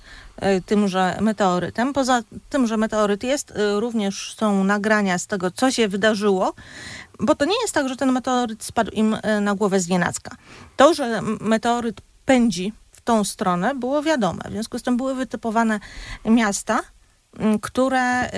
tymże 0.66 1.18
meteorytem. 1.22 1.94
Poza 1.94 2.22
tym, 2.50 2.68
że 2.68 2.78
meteoryt 2.78 3.24
jest, 3.24 3.52
y, 3.52 3.80
również 3.80 4.36
są 4.36 4.64
nagrania 4.64 5.18
z 5.18 5.28
tego, 5.28 5.52
co 5.52 5.72
się 5.72 5.88
wydarzyło, 5.88 6.54
bo 7.20 7.36
to 7.36 7.46
nie 7.46 7.62
jest 7.62 7.74
tak, 7.74 7.90
że 7.90 7.96
ten 7.96 8.12
meteoryt 8.12 8.64
spadł 8.64 8.92
im 8.92 9.14
y, 9.14 9.42
na 9.42 9.56
głowę 9.56 9.80
z 9.80 9.88
nienacka. 9.88 10.36
To, 10.76 10.94
że 10.94 11.22
meteoryt 11.42 12.02
pędzi 12.26 12.74
w 12.92 13.02
tą 13.02 13.24
stronę, 13.24 13.76
było 13.76 14.04
wiadome. 14.04 14.42
W 14.50 14.52
związku 14.52 14.80
z 14.80 14.84
tym 14.84 14.98
były 14.98 15.16
wytypowane 15.16 15.80
miasta, 16.26 16.80
które 17.62 18.30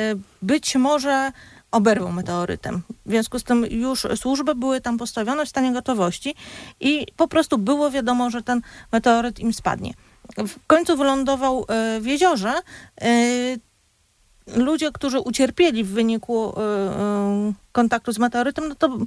być 0.41 0.75
może 0.75 1.31
oberwą 1.71 2.11
meteorytem. 2.11 2.81
W 3.05 3.09
związku 3.09 3.39
z 3.39 3.43
tym 3.43 3.65
już 3.65 4.07
służby 4.15 4.55
były 4.55 4.81
tam 4.81 4.97
postawione 4.97 5.45
w 5.45 5.49
stanie 5.49 5.73
gotowości 5.73 6.35
i 6.79 7.05
po 7.17 7.27
prostu 7.27 7.57
było 7.57 7.91
wiadomo, 7.91 8.29
że 8.29 8.41
ten 8.41 8.61
meteoryt 8.91 9.39
im 9.39 9.53
spadnie. 9.53 9.93
W 10.37 10.65
końcu 10.67 10.97
wylądował 10.97 11.65
y, 11.97 12.01
w 12.01 12.05
jeziorze. 12.05 12.53
Y, 13.03 13.59
Ludzie, 14.55 14.91
którzy 14.91 15.19
ucierpieli 15.19 15.83
w 15.83 15.87
wyniku 15.87 16.49
y, 16.49 16.53
kontaktu 17.71 18.11
z 18.11 18.19
meteorytem, 18.19 18.67
no 18.67 18.75
to 18.75 18.97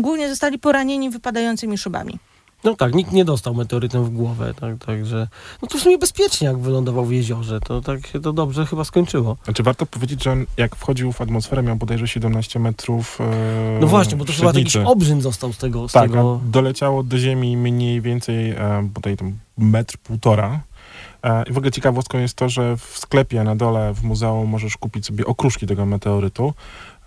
głównie 0.00 0.28
zostali 0.28 0.58
poranieni 0.58 1.10
wypadającymi 1.10 1.78
szybami. 1.78 2.18
No 2.64 2.74
tak, 2.76 2.94
nikt 2.94 3.12
nie 3.12 3.24
dostał 3.24 3.54
meteorytem 3.54 4.04
w 4.04 4.10
głowę, 4.10 4.54
tak, 4.60 4.84
także... 4.86 5.28
No 5.62 5.68
to 5.68 5.78
w 5.78 5.80
sumie 5.80 5.98
bezpiecznie, 5.98 6.46
jak 6.46 6.58
wylądował 6.58 7.04
w 7.04 7.12
jeziorze, 7.12 7.60
to 7.60 7.80
tak 7.80 8.06
się 8.06 8.20
to 8.20 8.32
dobrze 8.32 8.66
chyba 8.66 8.84
skończyło. 8.84 9.36
Znaczy 9.44 9.62
warto 9.62 9.86
powiedzieć, 9.86 10.24
że 10.24 10.32
on 10.32 10.46
jak 10.56 10.76
wchodził 10.76 11.12
w 11.12 11.20
atmosferę 11.20 11.62
miał 11.62 11.76
bodajże 11.76 12.08
17 12.08 12.58
metrów 12.58 13.18
e, 13.20 13.78
No 13.80 13.86
właśnie, 13.86 14.16
bo 14.16 14.24
to 14.24 14.32
chyba 14.32 14.46
jakiś 14.46 14.72
średnicy. 14.72 14.92
obrzyn 14.92 15.20
został 15.20 15.52
z 15.52 15.58
tego... 15.58 15.88
Z 15.88 15.92
Tak, 15.92 16.10
tego... 16.10 16.40
doleciało 16.44 17.02
do 17.02 17.18
ziemi 17.18 17.56
mniej 17.56 18.00
więcej 18.00 18.50
e, 18.50 18.88
bodaj 18.94 19.16
tam 19.16 19.32
metr, 19.58 19.98
półtora. 19.98 20.60
E, 21.22 21.42
I 21.50 21.52
w 21.52 21.56
ogóle 21.58 21.72
ciekawostką 21.72 22.18
jest 22.18 22.34
to, 22.36 22.48
że 22.48 22.76
w 22.76 22.82
sklepie 22.98 23.44
na 23.44 23.56
dole 23.56 23.94
w 23.94 24.02
muzeum 24.04 24.48
możesz 24.48 24.76
kupić 24.76 25.06
sobie 25.06 25.26
okruszki 25.26 25.66
tego 25.66 25.86
meteorytu 25.86 26.54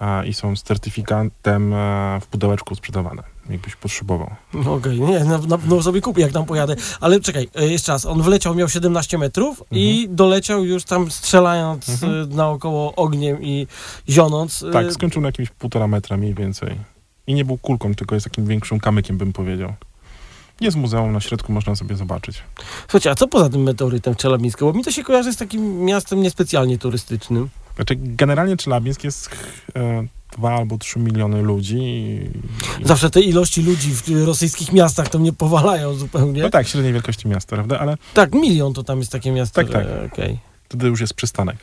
e, 0.01 0.27
i 0.27 0.33
są 0.33 0.55
z 0.55 0.63
certyfikatem 0.63 1.73
e, 1.73 2.19
w 2.21 2.27
pudełeczku 2.27 2.75
sprzedawane, 2.75 3.23
jakbyś 3.49 3.75
potrzebował. 3.75 4.35
No 4.53 4.73
Okej, 4.73 4.99
nie, 5.01 5.19
na, 5.19 5.37
na 5.37 5.57
pewno 5.57 5.83
sobie 5.83 6.01
kupię, 6.01 6.21
jak 6.21 6.31
tam 6.31 6.45
pojadę. 6.45 6.75
Ale 7.01 7.19
czekaj, 7.19 7.49
e, 7.55 7.67
jeszcze 7.67 7.91
raz, 7.91 8.05
on 8.05 8.21
wleciał, 8.21 8.55
miał 8.55 8.69
17 8.69 9.17
metrów 9.17 9.63
i 9.71 10.07
doleciał 10.09 10.65
już 10.65 10.83
tam 10.83 11.11
strzelając 11.11 11.89
Mhm. 11.89 12.31
e, 12.31 12.35
naokoło 12.35 12.95
ogniem 12.95 13.43
i 13.43 13.67
zionąc. 14.09 14.63
e, 14.63 14.71
Tak, 14.71 14.93
skończył 14.93 15.21
na 15.21 15.27
jakimś 15.27 15.49
półtora 15.49 15.87
metra 15.87 16.17
mniej 16.17 16.33
więcej. 16.33 16.75
I 17.27 17.33
nie 17.33 17.45
był 17.45 17.57
kulką, 17.57 17.95
tylko 17.95 18.15
jest 18.15 18.23
takim 18.23 18.45
większym 18.45 18.79
kamykiem, 18.79 19.17
bym 19.17 19.33
powiedział. 19.33 19.73
Jest 20.61 20.77
muzeum 20.77 21.11
na 21.11 21.19
środku, 21.19 21.51
można 21.53 21.75
sobie 21.75 21.95
zobaczyć. 21.95 22.43
Słuchajcie, 22.81 23.11
a 23.11 23.15
co 23.15 23.27
poza 23.27 23.49
tym 23.49 23.63
meteorytem 23.63 24.13
w 24.13 24.17
Czelabińsku? 24.17 24.65
Bo 24.65 24.73
mi 24.73 24.83
to 24.83 24.91
się 24.91 25.03
kojarzy 25.03 25.33
z 25.33 25.37
takim 25.37 25.79
miastem 25.85 26.21
niespecjalnie 26.21 26.77
turystycznym. 26.77 27.49
Znaczy, 27.75 27.95
generalnie 27.99 28.57
Czelabińsk 28.57 29.03
jest 29.03 29.29
e, 29.75 30.07
2 30.37 30.55
albo 30.55 30.77
3 30.77 30.99
miliony 30.99 31.41
ludzi. 31.41 31.77
I, 31.77 32.85
Zawsze 32.85 33.09
te 33.09 33.21
ilości 33.21 33.61
ludzi 33.61 33.91
w 33.93 34.25
rosyjskich 34.25 34.73
miastach 34.73 35.09
to 35.09 35.19
mnie 35.19 35.33
powalają 35.33 35.93
zupełnie. 35.93 36.41
no 36.41 36.49
tak, 36.49 36.67
średniej 36.67 36.93
wielkości 36.93 37.27
miasta, 37.27 37.55
prawda? 37.55 37.79
Ale 37.79 37.97
Tak, 38.13 38.33
milion 38.33 38.73
to 38.73 38.83
tam 38.83 38.99
jest 38.99 39.11
takie 39.11 39.31
miasto. 39.31 39.63
Tak, 39.63 39.71
tak. 39.71 39.87
Okej. 40.13 40.39
wtedy 40.69 40.87
już 40.87 41.01
jest 41.01 41.13
przystanek. 41.13 41.57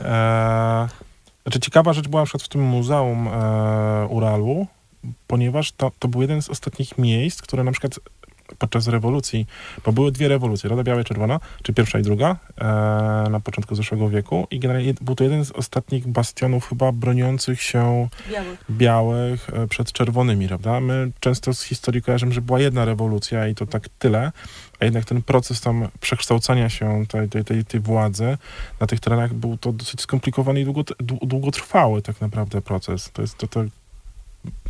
E, 0.00 0.88
znaczy, 1.42 1.60
ciekawa 1.60 1.92
rzecz 1.92 2.08
była 2.08 2.22
na 2.22 2.26
przykład 2.26 2.42
w 2.42 2.48
tym 2.48 2.60
Muzeum 2.62 3.28
e, 3.28 4.06
Uralu, 4.10 4.66
ponieważ 5.26 5.72
to, 5.72 5.92
to 5.98 6.08
był 6.08 6.22
jeden 6.22 6.42
z 6.42 6.48
ostatnich 6.48 6.98
miejsc, 6.98 7.42
które 7.42 7.64
na 7.64 7.72
przykład 7.72 8.00
podczas 8.58 8.88
rewolucji, 8.88 9.46
bo 9.84 9.92
były 9.92 10.12
dwie 10.12 10.28
rewolucje, 10.28 10.70
Rada 10.70 10.82
Biała 10.82 11.00
i 11.00 11.04
Czerwona, 11.04 11.40
czy 11.62 11.72
pierwsza 11.72 11.98
i 11.98 12.02
druga, 12.02 12.36
e, 12.60 12.64
na 13.30 13.40
początku 13.44 13.74
zeszłego 13.74 14.08
wieku 14.08 14.46
i 14.50 14.58
generalnie 14.58 14.94
był 15.00 15.14
to 15.14 15.24
jeden 15.24 15.44
z 15.44 15.50
ostatnich 15.50 16.08
bastionów 16.08 16.68
chyba 16.68 16.92
broniących 16.92 17.62
się 17.62 18.08
Białych. 18.30 18.64
białych 18.70 19.50
e, 19.50 19.66
przed 19.68 19.92
czerwonymi, 19.92 20.48
prawda? 20.48 20.80
My 20.80 21.10
często 21.20 21.54
z 21.54 21.62
historii 21.62 22.02
kojarzymy, 22.02 22.32
że 22.32 22.40
była 22.40 22.60
jedna 22.60 22.84
rewolucja 22.84 23.48
i 23.48 23.54
to 23.54 23.66
tak 23.66 23.88
tyle, 23.98 24.32
a 24.80 24.84
jednak 24.84 25.04
ten 25.04 25.22
proces 25.22 25.60
tam 25.60 25.88
przekształcania 26.00 26.68
się 26.68 27.04
tej, 27.08 27.28
tej, 27.28 27.44
tej, 27.44 27.64
tej 27.64 27.80
władzy 27.80 28.38
na 28.80 28.86
tych 28.86 29.00
terenach 29.00 29.34
był 29.34 29.56
to 29.56 29.72
dosyć 29.72 30.00
skomplikowany 30.00 30.60
i 30.60 30.64
długo, 30.64 30.80
dłu- 30.80 31.26
długotrwały 31.26 32.02
tak 32.02 32.20
naprawdę 32.20 32.60
proces. 32.62 33.10
To 33.12 33.22
jest 33.22 33.38
to, 33.38 33.46
to 33.46 33.64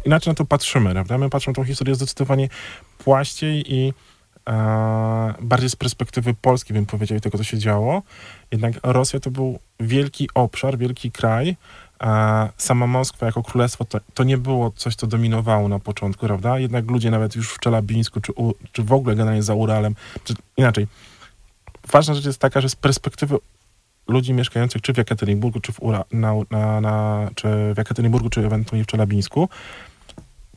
inaczej 0.04 0.30
na 0.30 0.34
to 0.34 0.44
patrzymy, 0.44 0.92
prawda? 0.92 1.18
My 1.18 1.30
patrzymy 1.30 1.52
na 1.52 1.56
tą 1.56 1.64
historię 1.64 1.94
zdecydowanie 1.94 2.48
płaściej 2.98 3.74
i 3.74 3.92
e, 4.48 5.34
bardziej 5.40 5.70
z 5.70 5.76
perspektywy 5.76 6.34
Polski, 6.34 6.72
bym 6.72 6.86
powiedział, 6.86 7.20
tego, 7.20 7.38
co 7.38 7.44
się 7.44 7.58
działo. 7.58 8.02
Jednak 8.50 8.74
Rosja 8.82 9.20
to 9.20 9.30
był 9.30 9.58
wielki 9.80 10.28
obszar, 10.34 10.78
wielki 10.78 11.12
kraj, 11.12 11.56
a 11.98 12.48
sama 12.56 12.86
Moskwa 12.86 13.26
jako 13.26 13.42
królestwo 13.42 13.84
to, 13.84 14.00
to 14.14 14.24
nie 14.24 14.38
było 14.38 14.70
coś, 14.70 14.94
co 14.94 15.06
dominowało 15.06 15.68
na 15.68 15.78
początku, 15.78 16.26
prawda? 16.26 16.58
Jednak 16.58 16.90
ludzie 16.90 17.10
nawet 17.10 17.36
już 17.36 17.52
w 17.52 17.58
Czelabińsku, 17.58 18.20
czy, 18.20 18.32
u, 18.32 18.54
czy 18.72 18.82
w 18.82 18.92
ogóle 18.92 19.16
generalnie 19.16 19.42
za 19.42 19.54
Uralem, 19.54 19.94
czy 20.24 20.34
inaczej. 20.56 20.86
Ważna 21.92 22.14
rzecz 22.14 22.24
jest 22.24 22.38
taka, 22.38 22.60
że 22.60 22.68
z 22.68 22.76
perspektywy 22.76 23.38
ludzi 24.08 24.32
mieszkających 24.32 24.82
czy 24.82 24.92
w 24.92 24.98
Jekaterinburgu, 24.98 25.60
czy 25.60 25.72
w, 25.72 25.82
Ura, 25.82 26.04
na, 26.12 26.34
na, 26.50 26.80
na, 26.80 27.28
czy 27.34 27.48
w 27.74 27.78
Jekaterinburgu, 27.78 28.30
czy 28.30 28.46
ewentualnie 28.46 28.84
w 28.84 28.86
Czelabińsku, 28.86 29.48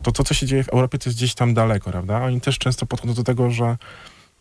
to 0.03 0.11
to, 0.11 0.23
co 0.23 0.33
się 0.33 0.45
dzieje 0.45 0.63
w 0.63 0.69
Europie, 0.69 0.97
to 0.97 1.09
jest 1.09 1.17
gdzieś 1.17 1.33
tam 1.33 1.53
daleko, 1.53 1.91
prawda? 1.91 2.21
Oni 2.21 2.41
też 2.41 2.57
często 2.57 2.85
podchodzą 2.85 3.13
do 3.13 3.23
tego, 3.23 3.51
że 3.51 3.77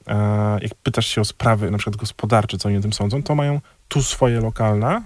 e, 0.06 0.58
jak 0.62 0.74
pytasz 0.74 1.06
się 1.06 1.20
o 1.20 1.24
sprawy 1.24 1.70
na 1.70 1.78
przykład 1.78 1.96
gospodarcze, 1.96 2.58
co 2.58 2.68
oni 2.68 2.78
o 2.78 2.80
tym 2.80 2.92
sądzą, 2.92 3.22
to 3.22 3.34
mają 3.34 3.60
tu 3.88 4.02
swoje 4.02 4.40
lokalne, 4.40 5.02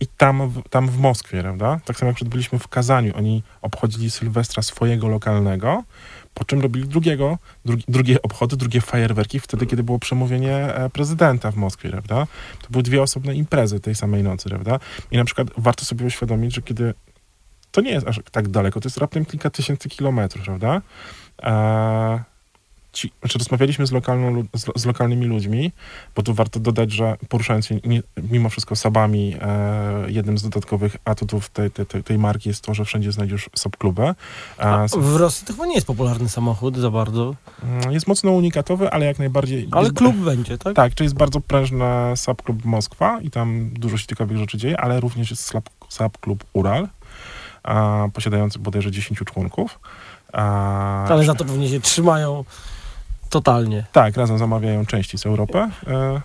i 0.00 0.06
tam 0.06 0.48
w, 0.48 0.68
tam 0.70 0.88
w 0.88 0.98
Moskwie, 0.98 1.40
prawda? 1.42 1.80
Tak 1.84 1.98
samo 1.98 2.08
jak 2.08 2.16
przed 2.16 2.28
byliśmy 2.28 2.58
w 2.58 2.68
Kazaniu, 2.68 3.16
oni 3.16 3.42
obchodzili 3.62 4.10
Sylwestra 4.10 4.62
swojego 4.62 5.08
lokalnego, 5.08 5.84
po 6.34 6.44
czym 6.44 6.60
robili 6.60 6.88
drugiego, 6.88 7.38
drugi, 7.64 7.84
drugie 7.88 8.22
obchody, 8.22 8.56
drugie 8.56 8.80
fajerwerki 8.80 9.40
wtedy, 9.40 9.66
kiedy 9.66 9.82
było 9.82 9.98
przemówienie 9.98 10.56
e, 10.56 10.90
prezydenta 10.90 11.50
w 11.50 11.56
Moskwie, 11.56 11.90
prawda? 11.90 12.26
To 12.62 12.68
były 12.70 12.82
dwie 12.82 13.02
osobne 13.02 13.34
imprezy 13.34 13.80
tej 13.80 13.94
samej 13.94 14.22
nocy, 14.22 14.48
prawda? 14.48 14.78
I 15.10 15.16
na 15.16 15.24
przykład 15.24 15.48
warto 15.56 15.84
sobie 15.84 16.06
uświadomić, 16.06 16.54
że 16.54 16.62
kiedy 16.62 16.94
to 17.70 17.80
nie 17.80 17.90
jest 17.90 18.06
aż 18.06 18.20
tak 18.32 18.48
daleko, 18.48 18.80
to 18.80 18.86
jest 18.86 18.98
raptem 18.98 19.24
kilka 19.24 19.50
tysięcy 19.50 19.88
kilometrów, 19.88 20.44
prawda? 20.44 20.82
Eee, 21.42 22.20
ci, 22.92 23.12
znaczy 23.20 23.38
rozmawialiśmy 23.38 23.86
z, 23.86 23.92
lokalną, 23.92 24.44
z, 24.76 24.86
lokalnymi 24.86 25.26
ludźmi, 25.26 25.72
bo 26.16 26.22
tu 26.22 26.34
warto 26.34 26.60
dodać, 26.60 26.92
że 26.92 27.16
poruszając 27.28 27.66
się 27.66 27.80
nie, 27.84 28.02
mimo 28.30 28.48
wszystko 28.48 28.76
sabami, 28.76 29.36
e, 29.40 30.10
jednym 30.10 30.38
z 30.38 30.42
dodatkowych 30.42 30.96
atutów 31.04 31.50
tej, 31.50 31.70
tej, 31.70 32.02
tej, 32.02 32.18
marki 32.18 32.48
jest 32.48 32.62
to, 32.62 32.74
że 32.74 32.84
wszędzie 32.84 33.12
znajdziesz 33.12 33.50
subklubę. 33.56 34.14
A 34.58 34.86
w 34.98 35.16
Rosji 35.16 35.46
to 35.46 35.52
chyba 35.52 35.66
nie 35.66 35.74
jest 35.74 35.86
popularny 35.86 36.28
samochód 36.28 36.76
za 36.76 36.90
bardzo. 36.90 37.34
Mm, 37.62 37.92
jest 37.92 38.06
mocno 38.06 38.30
unikatowy, 38.30 38.90
ale 38.90 39.06
jak 39.06 39.18
najbardziej... 39.18 39.68
Ale 39.70 39.84
jest, 39.84 39.96
klub 39.96 40.16
będzie, 40.16 40.58
tak? 40.58 40.76
Tak, 40.76 40.94
czyli 40.94 41.06
jest 41.06 41.16
bardzo 41.16 41.40
prężny 41.40 41.78
subklub 42.16 42.64
Moskwa 42.64 43.20
i 43.20 43.30
tam 43.30 43.70
dużo 43.72 43.98
się 43.98 44.06
ciekawych 44.06 44.38
rzeczy 44.38 44.58
dzieje, 44.58 44.80
ale 44.80 45.00
również 45.00 45.30
jest 45.30 45.52
subklub 45.88 46.44
Ural, 46.52 46.88
a, 47.62 48.08
posiadający 48.12 48.58
bodajże 48.58 48.90
10 48.90 49.18
członków. 49.18 49.78
A, 50.32 51.04
ale 51.04 51.24
za 51.24 51.34
to 51.34 51.44
pewnie 51.44 51.68
się 51.68 51.80
trzymają 51.80 52.44
Totalnie. 53.30 53.84
Tak, 53.92 54.16
razem 54.16 54.38
zamawiają 54.38 54.86
części 54.86 55.18
z 55.18 55.26
Europy. 55.26 55.58
E, 55.58 56.20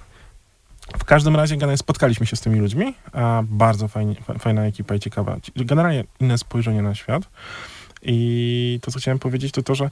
w 0.97 1.03
każdym 1.03 1.35
razie 1.35 1.57
spotkaliśmy 1.77 2.25
się 2.25 2.35
z 2.35 2.41
tymi 2.41 2.59
ludźmi. 2.59 2.93
Bardzo 3.43 3.87
fajnie, 3.87 4.15
fajna 4.39 4.65
ekipa 4.65 4.95
i 4.95 4.99
ciekawa. 4.99 5.37
Generalnie 5.55 6.03
inne 6.19 6.37
spojrzenie 6.37 6.81
na 6.81 6.95
świat. 6.95 7.23
I 8.01 8.79
to, 8.81 8.91
co 8.91 8.99
chciałem 8.99 9.19
powiedzieć, 9.19 9.51
to 9.51 9.63
to, 9.63 9.75
że 9.75 9.89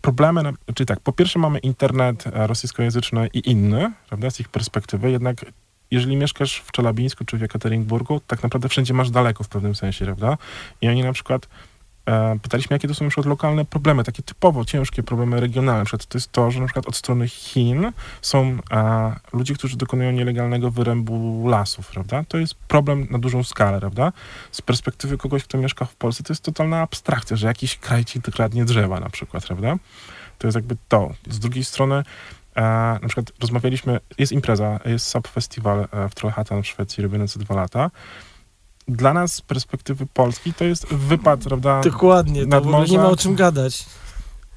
problemy, 0.00 0.42
czy 0.74 0.86
tak, 0.86 1.00
po 1.00 1.12
pierwsze 1.12 1.38
mamy 1.38 1.58
internet 1.58 2.26
e, 2.26 2.46
rosyjskojęzyczny 2.46 3.28
i 3.32 3.50
inny, 3.50 3.92
prawda, 4.08 4.30
z 4.30 4.40
ich 4.40 4.48
perspektywy, 4.48 5.10
jednak 5.10 5.44
jeżeli 5.90 6.16
mieszkasz 6.16 6.62
w 6.66 6.72
Czelabińsku 6.72 7.24
czy 7.24 7.36
w 7.36 7.40
Jekaterinburgu, 7.40 8.20
tak 8.20 8.42
naprawdę 8.42 8.68
wszędzie 8.68 8.94
masz 8.94 9.10
daleko 9.10 9.44
w 9.44 9.48
pewnym 9.48 9.74
sensie, 9.74 10.04
prawda? 10.04 10.38
I 10.80 10.88
oni 10.88 11.02
na 11.02 11.12
przykład 11.12 11.48
pytaliśmy, 12.42 12.74
jakie 12.74 12.88
to 12.88 12.94
są 12.94 13.08
przykład 13.08 13.26
lokalne 13.26 13.64
problemy, 13.64 14.04
takie 14.04 14.22
typowo 14.22 14.64
ciężkie 14.64 15.02
problemy 15.02 15.40
regionalne. 15.40 15.84
To 16.08 16.18
jest 16.18 16.32
to, 16.32 16.50
że 16.50 16.60
na 16.60 16.66
przykład 16.66 16.88
od 16.88 16.96
strony 16.96 17.28
Chin 17.28 17.92
są 18.22 18.58
a, 18.70 19.10
ludzie, 19.32 19.54
którzy 19.54 19.76
dokonują 19.76 20.10
nielegalnego 20.10 20.70
wyrębu 20.70 21.48
lasów, 21.48 21.90
prawda? 21.90 22.24
To 22.28 22.38
jest 22.38 22.54
problem 22.54 23.06
na 23.10 23.18
dużą 23.18 23.42
skalę, 23.42 23.80
prawda? 23.80 24.12
Z 24.52 24.62
perspektywy 24.62 25.18
kogoś, 25.18 25.44
kto 25.44 25.58
mieszka 25.58 25.84
w 25.84 25.96
Polsce, 25.96 26.22
to 26.22 26.32
jest 26.32 26.42
totalna 26.42 26.80
abstrakcja, 26.80 27.36
że 27.36 27.46
jakiś 27.46 27.78
kraj 27.78 28.04
ci 28.04 28.22
kradnie 28.22 28.64
drzewa 28.64 29.00
na 29.00 29.10
przykład, 29.10 29.46
prawda? 29.46 29.76
To 30.38 30.46
jest 30.46 30.54
jakby 30.54 30.76
to. 30.88 31.14
Z 31.26 31.38
drugiej 31.38 31.64
strony 31.64 32.02
a, 32.54 32.98
na 33.02 33.08
przykład 33.08 33.32
rozmawialiśmy, 33.40 34.00
jest 34.18 34.32
impreza, 34.32 34.80
jest 34.84 35.06
Sub 35.06 35.28
Festival 35.28 35.80
e, 35.80 36.08
w 36.08 36.14
Trollhättan 36.14 36.62
w 36.62 36.66
Szwecji 36.66 37.02
robiony 37.02 37.28
co 37.28 37.38
dwa 37.38 37.54
lata 37.54 37.90
dla 38.88 39.12
nas 39.12 39.34
z 39.34 39.40
perspektywy 39.40 40.06
Polski 40.06 40.54
to 40.54 40.64
jest 40.64 40.86
wypad, 40.86 41.40
prawda? 41.40 41.80
Dokładnie, 41.80 42.46
to 42.46 42.60
morza. 42.60 42.92
nie 42.92 42.98
ma 42.98 43.08
o 43.08 43.16
czym 43.16 43.34
gadać. 43.34 43.86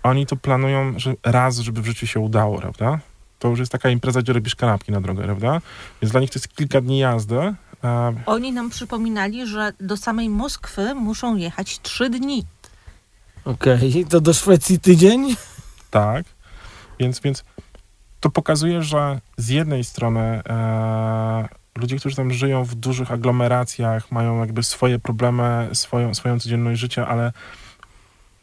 Oni 0.04 0.26
to 0.26 0.36
planują 0.36 1.00
że 1.00 1.14
raz, 1.24 1.58
żeby 1.58 1.82
w 1.82 1.86
życiu 1.86 2.08
się 2.08 2.20
udało, 2.20 2.58
prawda? 2.60 3.00
To 3.40 3.48
już 3.48 3.60
jest 3.60 3.72
taka 3.72 3.90
impreza, 3.90 4.22
gdzie 4.22 4.34
robisz 4.34 4.56
kanapki 4.56 4.92
na 4.92 5.02
drogę, 5.02 5.24
prawda? 5.24 5.62
Więc 6.02 6.12
dla 6.12 6.22
nich 6.22 6.30
to 6.30 6.40
jest 6.40 6.56
kilka 6.56 6.82
dni 6.82 7.00
jazdy. 7.00 7.56
A... 7.82 8.12
Oni 8.26 8.52
nam 8.52 8.70
przypominali, 8.70 9.48
że 9.48 9.74
do 9.80 9.98
samej 9.98 10.30
Moskwy 10.30 10.96
muszą 10.96 11.36
jechać 11.36 11.80
trzy 11.80 12.10
dni. 12.10 12.46
Okej, 13.46 13.90
okay. 13.90 14.06
to 14.06 14.22
do 14.22 14.34
Szwecji 14.34 14.80
tydzień? 14.80 15.36
Tak, 15.92 16.26
więc, 17.00 17.20
więc 17.20 17.44
to 18.20 18.30
pokazuje, 18.30 18.82
że 18.84 19.22
z 19.38 19.50
jednej 19.50 19.84
strony 19.84 20.22
e, 20.50 21.50
ludzie, 21.76 21.98
którzy 21.98 22.16
tam 22.16 22.34
żyją 22.34 22.64
w 22.64 22.76
dużych 22.76 23.12
aglomeracjach, 23.12 24.12
mają 24.12 24.40
jakby 24.40 24.64
swoje 24.64 25.00
problemy, 25.00 25.70
swoją, 25.74 26.14
swoją 26.14 26.40
codzienność 26.40 26.80
życia, 26.80 27.08
ale 27.08 27.32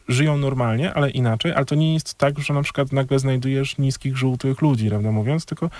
żyją 0.09 0.38
normalnie, 0.38 0.95
ale 0.95 1.11
inaczej, 1.11 1.53
ale 1.55 1.64
to 1.64 1.75
nie 1.75 1.95
jest 1.95 2.14
tak, 2.14 2.38
że 2.38 2.55
na 2.55 2.62
przykład 2.62 2.93
nagle 2.93 3.19
znajdujesz 3.19 3.79
niskich, 3.79 4.17
żółtych 4.17 4.62
ludzi, 4.62 4.88
prawda 4.88 5.12
mówiąc, 5.12 5.47
tylko 5.47 5.71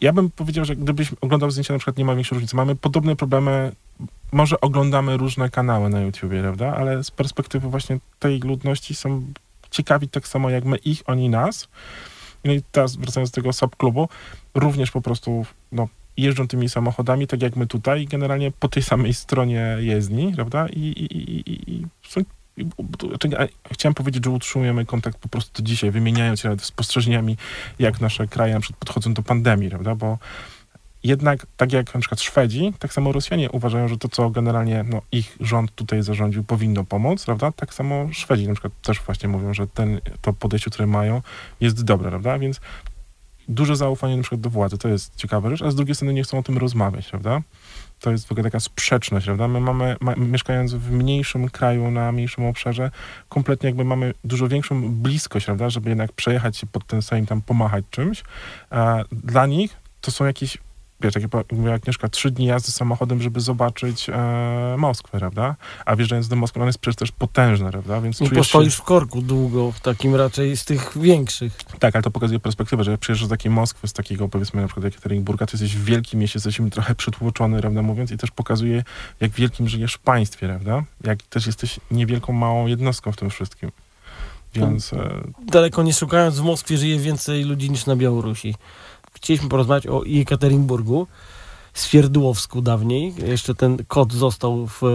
ja 0.00 0.12
bym 0.12 0.30
powiedział, 0.30 0.64
że 0.64 0.76
gdybyś 0.76 1.12
oglądał 1.20 1.50
zdjęcia, 1.50 1.72
na 1.72 1.78
przykład 1.78 1.98
nie 1.98 2.04
ma 2.04 2.14
większej 2.14 2.36
różnicy. 2.36 2.56
Mamy 2.56 2.76
podobne 2.76 3.16
problemy, 3.16 3.72
może 4.32 4.60
oglądamy 4.60 5.16
różne 5.16 5.50
kanały 5.50 5.88
na 5.88 6.00
YouTubie, 6.00 6.40
prawda, 6.40 6.76
ale 6.76 7.04
z 7.04 7.10
perspektywy 7.10 7.68
właśnie 7.68 7.98
tej 8.18 8.40
ludności 8.40 8.94
są 8.94 9.22
ciekawi 9.70 10.08
tak 10.08 10.28
samo 10.28 10.50
jak 10.50 10.64
my 10.64 10.76
ich, 10.76 11.02
oni 11.06 11.28
nas. 11.28 11.68
No 12.44 12.52
i 12.52 12.62
teraz 12.72 12.96
wracając 12.96 13.30
do 13.30 13.34
tego 13.34 13.52
subklubu, 13.52 14.08
również 14.54 14.90
po 14.90 15.00
prostu 15.00 15.46
no, 15.72 15.88
jeżdżą 16.16 16.48
tymi 16.48 16.68
samochodami, 16.68 17.26
tak 17.26 17.42
jak 17.42 17.56
my 17.56 17.66
tutaj, 17.66 18.06
generalnie 18.06 18.50
po 18.50 18.68
tej 18.68 18.82
samej 18.82 19.14
stronie 19.14 19.76
jezdni, 19.80 20.32
prawda? 20.34 20.68
I, 20.68 20.80
i, 20.80 21.16
i, 21.18 21.70
i 21.70 21.86
są 22.08 22.20
chciałem 23.72 23.94
powiedzieć, 23.94 24.24
że 24.24 24.30
utrzymujemy 24.30 24.86
kontakt 24.86 25.18
po 25.18 25.28
prostu 25.28 25.62
dzisiaj, 25.62 25.90
wymieniając 25.90 26.40
się 26.40 26.56
spostrzeżeniami, 26.58 27.36
jak 27.78 28.00
nasze 28.00 28.26
kraje 28.26 28.54
na 28.54 28.60
przykład 28.60 28.78
podchodzą 28.78 29.14
do 29.14 29.22
pandemii, 29.22 29.70
prawda? 29.70 29.94
Bo 29.94 30.18
jednak, 31.04 31.46
tak 31.56 31.72
jak 31.72 31.94
na 31.94 32.00
przykład 32.00 32.20
Szwedzi, 32.20 32.72
tak 32.78 32.92
samo 32.92 33.12
Rosjanie 33.12 33.50
uważają, 33.50 33.88
że 33.88 33.98
to, 33.98 34.08
co 34.08 34.30
generalnie 34.30 34.84
no, 34.88 35.02
ich 35.12 35.36
rząd 35.40 35.74
tutaj 35.74 36.02
zarządził, 36.02 36.44
powinno 36.44 36.84
pomóc, 36.84 37.24
prawda? 37.24 37.52
Tak 37.52 37.74
samo 37.74 38.08
Szwedzi 38.12 38.48
na 38.48 38.54
przykład 38.54 38.72
też 38.82 39.00
właśnie 39.00 39.28
mówią, 39.28 39.54
że 39.54 39.66
ten, 39.66 40.00
to 40.22 40.32
podejście, 40.32 40.70
które 40.70 40.86
mają, 40.86 41.22
jest 41.60 41.84
dobre, 41.84 42.10
prawda? 42.10 42.38
Więc 42.38 42.60
duże 43.48 43.76
zaufanie 43.76 44.16
na 44.16 44.22
przykład 44.22 44.40
do 44.40 44.50
władzy, 44.50 44.78
to 44.78 44.88
jest 44.88 45.16
ciekawa 45.16 45.50
rzecz, 45.50 45.62
a 45.62 45.70
z 45.70 45.74
drugiej 45.74 45.94
strony 45.94 46.14
nie 46.14 46.22
chcą 46.22 46.38
o 46.38 46.42
tym 46.42 46.58
rozmawiać, 46.58 47.08
prawda? 47.08 47.40
To 48.00 48.10
jest 48.10 48.28
w 48.28 48.32
ogóle 48.32 48.44
taka 48.44 48.60
sprzeczność, 48.60 49.26
prawda? 49.26 49.48
My 49.48 49.60
mamy, 49.60 49.96
ma, 50.00 50.14
mieszkając 50.16 50.74
w 50.74 50.90
mniejszym 50.90 51.48
kraju, 51.48 51.90
na 51.90 52.12
mniejszym 52.12 52.44
obszarze, 52.44 52.90
kompletnie 53.28 53.66
jakby 53.66 53.84
mamy 53.84 54.14
dużo 54.24 54.48
większą 54.48 54.92
bliskość, 54.94 55.46
prawda? 55.46 55.70
Żeby 55.70 55.88
jednak 55.88 56.12
przejechać 56.12 56.56
się 56.56 56.66
pod 56.66 56.86
ten 56.86 57.02
Sejm, 57.02 57.26
tam 57.26 57.42
pomachać 57.42 57.84
czymś. 57.90 58.24
A 58.70 59.04
dla 59.12 59.46
nich 59.46 59.76
to 60.00 60.10
są 60.10 60.24
jakieś 60.24 60.58
wiesz, 61.00 61.14
jak 61.14 61.52
mówiła 61.52 61.74
Agnieszka, 61.74 62.08
trzy 62.08 62.30
dni 62.30 62.46
jazdy 62.46 62.72
samochodem, 62.72 63.22
żeby 63.22 63.40
zobaczyć 63.40 64.08
e, 64.08 64.74
Moskwę, 64.78 65.18
prawda? 65.18 65.56
A 65.86 65.96
wjeżdżając 65.96 66.28
do 66.28 66.36
Moskwy, 66.36 66.60
ona 66.60 66.66
jest 66.66 66.78
przecież 66.78 66.96
też 66.96 67.12
potężna, 67.12 67.70
prawda? 67.70 68.00
Więc 68.00 68.20
I 68.20 68.30
postoisz 68.30 68.76
się... 68.76 68.82
w 68.82 68.84
korku 68.84 69.22
długo, 69.22 69.72
w 69.72 69.80
takim 69.80 70.14
raczej 70.14 70.56
z 70.56 70.64
tych 70.64 70.98
większych. 70.98 71.56
Tak, 71.78 71.96
ale 71.96 72.02
to 72.02 72.10
pokazuje 72.10 72.40
perspektywę, 72.40 72.84
że 72.84 72.90
jak 72.90 73.00
przyjeżdżasz 73.00 73.26
z 73.26 73.30
takiej 73.30 73.50
Moskwy, 73.50 73.88
z 73.88 73.92
takiego 73.92 74.28
powiedzmy 74.28 74.60
na 74.60 74.66
przykład 74.66 74.86
Ekaterinburga, 74.86 75.46
to 75.46 75.52
jesteś 75.52 75.76
w 75.76 75.84
wielkim 75.84 76.20
mieście, 76.20 76.36
jesteś 76.36 76.60
trochę 76.70 76.94
przytłoczony, 76.94 77.60
prawda 77.60 77.82
mówiąc, 77.82 78.10
i 78.10 78.18
też 78.18 78.30
pokazuje, 78.30 78.84
jak 79.20 79.30
wielkim 79.30 79.68
żyjesz 79.68 79.94
w 79.94 79.98
państwie, 79.98 80.46
prawda? 80.46 80.82
Jak 81.04 81.22
też 81.22 81.46
jesteś 81.46 81.80
niewielką, 81.90 82.32
małą 82.32 82.66
jednostką 82.66 83.12
w 83.12 83.16
tym 83.16 83.30
wszystkim. 83.30 83.70
Więc... 84.54 84.92
E... 84.92 85.20
Daleko 85.46 85.82
nie 85.82 85.92
szukając, 85.92 86.38
w 86.38 86.42
Moskwie 86.42 86.78
żyje 86.78 86.98
więcej 86.98 87.44
ludzi 87.44 87.70
niż 87.70 87.86
na 87.86 87.96
Białorusi 87.96 88.54
chcieliśmy 89.14 89.48
porozmawiać 89.48 89.86
o 89.86 90.02
Jekaterinburgu, 90.04 91.06
Swierdłowsku 91.74 92.62
dawniej. 92.62 93.14
Jeszcze 93.26 93.54
ten 93.54 93.76
kod 93.88 94.12
został 94.12 94.66
w 94.66 94.82
e, 94.82 94.88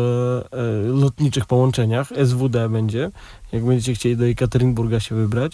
lotniczych 0.87 1.45
połączeniach. 1.45 2.09
SWD 2.25 2.69
będzie, 2.69 3.11
jak 3.51 3.65
będziecie 3.65 3.93
chcieli 3.93 4.17
do 4.17 4.25
Jekaterinburga 4.25 4.99
się 4.99 5.15
wybrać. 5.15 5.53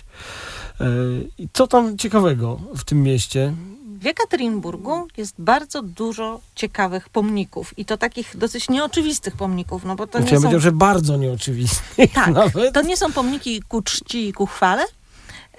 E, 0.82 0.86
I 1.38 1.50
co 1.54 1.68
tam 1.68 1.98
ciekawego 1.98 2.60
w 2.76 2.84
tym 2.84 3.04
mieście? 3.04 3.54
W 4.02 4.08
Ekaterinburgu 4.08 5.08
jest 5.18 5.36
bardzo 5.40 5.82
dużo 5.82 6.40
ciekawych 6.56 7.10
pomników 7.10 7.80
i 7.80 7.86
to 7.86 7.98
takich 7.98 8.38
dosyć 8.38 8.70
nieoczywistych 8.70 9.36
pomników, 9.38 9.86
no 9.86 9.96
bo 9.96 10.08
to 10.08 10.18
Znaczy, 10.20 10.36
nie 10.36 10.42
ja 10.46 10.52
są... 10.52 10.60
że 10.60 10.72
bardzo 10.72 11.18
nieoczywistych 11.18 12.14
Tak, 12.14 12.34
nawet. 12.34 12.74
to 12.74 12.82
nie 12.82 12.98
są 12.98 13.12
pomniki 13.12 13.62
ku 13.62 13.82
czci 13.82 14.28
i 14.28 14.34
ku 14.34 14.46
chwale. 14.46 14.86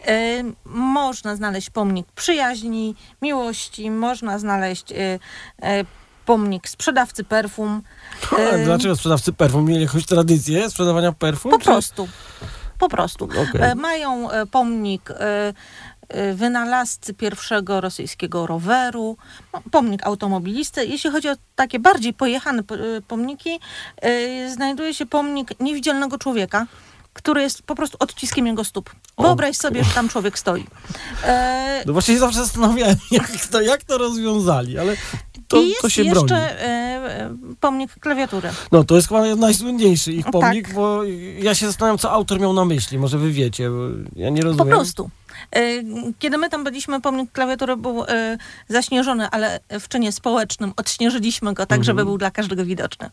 Y, 0.09 0.45
można 0.65 1.37
znaleźć 1.37 1.71
pomnik 1.71 2.07
przyjaźni, 2.13 2.95
miłości, 3.23 3.91
można 3.91 4.39
znaleźć 4.39 4.93
y, 4.93 4.95
y, 4.95 5.19
pomnik 6.27 6.69
sprzedawcy 6.69 7.25
perfum. 7.25 7.83
Dlaczego 8.65 8.97
sprzedawcy 8.97 9.33
perfum 9.33 9.65
mieli 9.65 9.83
jakąś 9.83 10.07
tradycję 10.07 10.71
sprzedawania 10.71 11.13
perfum? 11.13 11.51
Po 11.51 11.59
czy- 11.59 11.65
prostu. 11.65 12.09
Po 12.79 12.89
prostu. 12.89 13.29
E, 13.55 13.75
Mają 13.75 14.29
pomnik 14.51 15.13
wynalazcy 16.35 17.15
pierwszego 17.15 17.81
rosyjskiego 17.81 18.47
roweru, 18.47 19.17
no, 19.53 19.63
pomnik 19.71 20.07
automobilisty. 20.07 20.87
Jeśli 20.87 21.11
chodzi 21.11 21.29
o 21.29 21.35
takie 21.55 21.79
bardziej 21.79 22.15
pojechane 22.15 22.63
po- 22.63 22.75
pomniki, 23.09 23.61
znajduje 24.55 24.95
się 24.95 25.07
pomnik 25.07 25.61
niewidzialnego 25.61 26.19
człowieka, 26.19 26.67
który 27.17 27.43
jest 27.43 27.63
po 27.63 27.75
prostu 27.75 27.97
odciskiem 28.01 28.47
jego 28.47 28.65
stóp. 28.65 28.91
Wyobraź 29.19 29.57
sobie, 29.57 29.85
że 29.85 29.91
tam 29.95 30.09
człowiek 30.09 30.39
stoi. 30.39 30.67
E, 31.25 31.83
No 31.87 31.93
właśnie 31.93 32.15
się 32.15 32.21
zawsze 32.21 32.39
zastanawiałem, 32.39 32.97
jak 33.11 33.47
to, 33.47 33.61
jak 33.61 33.85
to 33.85 33.99
rozwiązali, 33.99 34.79
ale 34.79 34.97
to, 35.49 35.57
I 35.61 35.69
jest 35.69 35.83
to 35.83 35.89
się 35.91 36.03
jeszcze 36.03 36.27
broni. 36.27 36.43
e, 36.59 37.37
pomnik 37.61 37.93
klawiatury. 38.01 38.51
No 38.73 38.85
to 38.85 38.97
jest 38.97 39.09
chyba 39.09 39.35
najsłynniejszy 39.37 40.13
ich 40.13 40.25
Tak. 40.25 40.33
pomnik, 40.33 40.75
bo 40.75 41.01
ja 41.39 41.55
się 41.55 41.67
zastanawiam, 41.67 41.99
co 41.99 42.11
autor 42.11 42.41
miał 42.41 42.53
na 42.53 42.65
myśli. 42.65 42.99
Może 42.99 43.19
wy 43.19 43.31
wiecie, 43.33 43.71
bo 43.71 43.77
ja 44.17 44.31
nie 44.31 44.43
Po 44.43 44.49
rozumiem. 44.49 44.69
prostu. 44.69 45.11
E, 45.57 45.61
Kiedy 46.19 46.39
my 46.39 46.51
tam 46.51 46.65
byliśmy, 46.65 47.01
pomnik 47.01 47.33
klawiatury 47.33 47.77
był 47.77 48.05
e, 48.05 48.39
zaśnieżony, 48.69 49.29
ale 49.31 49.61
w 49.81 49.89
czynie 49.89 50.13
społecznym 50.13 50.73
odśnieżyliśmy 50.77 51.55
go 51.55 51.67
tak, 51.67 51.79
Mhm. 51.79 51.85
żeby 51.85 52.05
był 52.05 52.19
dla 52.19 52.31
każdego 52.31 52.65
widoczny. 52.65 53.11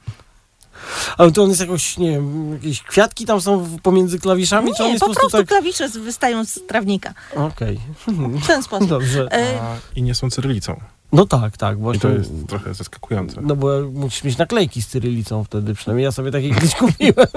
Ale 1.17 1.31
to 1.31 1.43
on 1.43 1.49
jest 1.49 1.61
jakoś, 1.61 1.97
nie 1.97 2.11
wiem, 2.11 2.53
jakieś 2.53 2.81
kwiatki 2.83 3.25
tam 3.25 3.41
są 3.41 3.77
pomiędzy 3.83 4.19
klawiszami, 4.19 4.71
czy 4.77 4.83
on 4.83 4.87
Nie, 4.87 4.93
jest 4.93 5.05
po 5.05 5.13
prostu 5.13 5.37
tak... 5.37 5.47
klawisze 5.47 5.89
z- 5.89 5.97
wystają 5.97 6.45
z 6.45 6.59
trawnika. 6.67 7.13
Okej, 7.35 7.79
W 8.43 8.47
ten 8.47 8.63
sposób. 8.63 8.89
dobrze. 8.89 9.27
E, 9.31 9.61
A, 9.61 9.75
I 9.95 10.03
nie 10.03 10.15
są 10.15 10.29
cyrylicą. 10.29 10.79
No 11.11 11.25
tak, 11.25 11.57
tak, 11.57 11.77
I 11.77 11.81
właśnie. 11.81 11.99
to 12.01 12.09
jest 12.09 12.31
trochę 12.47 12.73
zaskakujące. 12.73 13.41
No 13.41 13.55
bo 13.55 13.67
musisz 13.93 14.23
mieć 14.23 14.37
naklejki 14.37 14.81
z 14.81 14.87
cyrylicą 14.87 15.43
wtedy, 15.43 15.73
przynajmniej 15.73 16.03
ja 16.05 16.11
sobie 16.11 16.31
takie 16.31 16.49
kiedyś 16.53 16.75
kupiłem. 16.85 17.27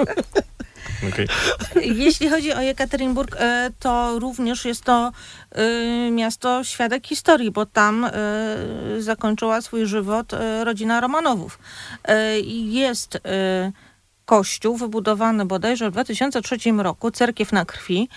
Okej. 1.13 1.29
Jeśli 2.05 2.29
chodzi 2.29 2.53
o 2.53 2.61
Jekaterinburg, 2.61 3.37
e, 3.39 3.71
to 3.79 4.19
również 4.19 4.65
jest 4.65 4.85
to 4.85 5.13
e, 5.53 6.11
miasto 6.11 6.65
świadek 6.65 7.07
historii, 7.07 7.51
bo 7.51 7.67
tam 7.67 8.05
e, 8.05 8.11
zakończyła 8.99 9.61
swój 9.61 9.87
żywot 9.87 10.33
rodzina 10.65 11.01
Romanowów. 11.01 11.59
Jest 12.65 13.19
kościół 14.25 14.77
wybudowany 14.77 15.45
bodajże 15.45 15.91
w 15.91 15.93
2003 15.93 16.57
roku, 16.79 17.11
cerkiew 17.11 17.53
na 17.53 17.65
krwi, 17.65 18.09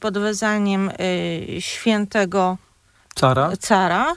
pod 0.00 0.18
wezwaniem 0.18 0.90
e, 0.90 1.60
świętego 1.60 2.58
Cara? 3.14 3.50
cara. 3.60 4.14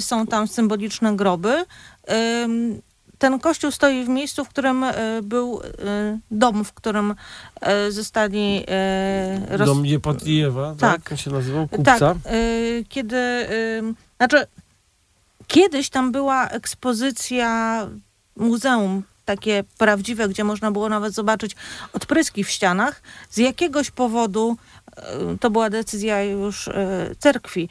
Są 0.00 0.26
tam 0.26 0.48
symboliczne 0.48 1.16
groby. 1.16 1.64
Ten 3.20 3.38
kościół 3.38 3.70
stoi 3.70 4.04
w 4.04 4.08
miejscu, 4.08 4.44
w 4.44 4.48
którym 4.48 4.84
y, 4.84 4.92
był 5.22 5.60
y, 5.60 5.64
dom, 6.30 6.64
w 6.64 6.72
którym 6.72 7.14
y, 7.86 7.92
zostali 7.92 8.64
roz... 9.48 9.68
Dom 9.68 9.86
Jepatijewa, 9.86 10.74
tak? 10.78 11.08
Tak. 11.08 11.18
Się 11.18 11.30
nazywał? 11.30 11.68
Tak, 11.68 11.76
Kupca? 11.76 12.14
y, 12.32 12.84
kiedy... 12.88 13.46
Znaczy, 14.16 14.46
kiedyś 15.46 15.90
tam 15.90 16.12
była 16.12 16.48
ekspozycja 16.48 17.86
muzeum, 18.36 19.02
takie 19.24 19.64
prawdziwe, 19.78 20.28
gdzie 20.28 20.44
można 20.44 20.70
było 20.70 20.88
nawet 20.88 21.14
zobaczyć 21.14 21.56
odpryski 21.92 22.44
w 22.44 22.50
ścianach. 22.50 23.02
Z 23.30 23.36
jakiegoś 23.36 23.90
powodu, 23.90 24.56
to 25.40 25.50
była 25.50 25.70
decyzja 25.70 26.22
już 26.22 26.68
cerkwi 27.18 27.68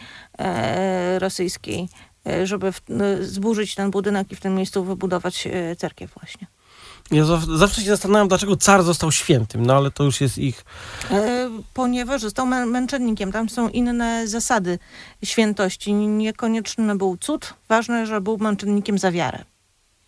rosyjskiej, 1.20 1.90
żeby 2.44 2.72
w, 2.72 2.82
y, 2.90 3.26
zburzyć 3.28 3.76
ten 3.76 3.92
budynek 3.92 4.32
i 4.32 4.36
w 4.36 4.40
tym 4.40 4.56
miejscu 4.56 4.84
wybudować 4.84 5.48
y, 5.48 5.76
cerkiew 5.76 6.12
właśnie. 6.20 6.48
Ja 7.12 7.24
zaw- 7.24 7.58
zawsze 7.58 7.82
się 7.82 7.88
zastanawiam, 7.90 8.28
dlaczego 8.28 8.58
car 8.58 8.84
został 8.84 9.12
świętym, 9.12 9.66
no 9.66 9.76
ale 9.76 9.92
to 9.92 10.04
już 10.04 10.22
jest 10.22 10.38
ich... 10.38 10.66
E, 11.12 11.50
Ponieważ 11.74 12.22
został 12.22 12.46
mę- 12.48 12.66
męczennikiem. 12.66 13.32
Tam 13.32 13.50
są 13.50 13.70
inne 13.70 14.28
zasady 14.28 14.80
świętości. 15.24 15.94
Niekonieczny 15.94 16.96
był 16.96 17.18
cud. 17.18 17.54
Ważne, 17.70 18.08
że 18.08 18.22
był 18.22 18.38
męczennikiem 18.38 18.98
za 18.98 19.12
wiarę. 19.12 19.44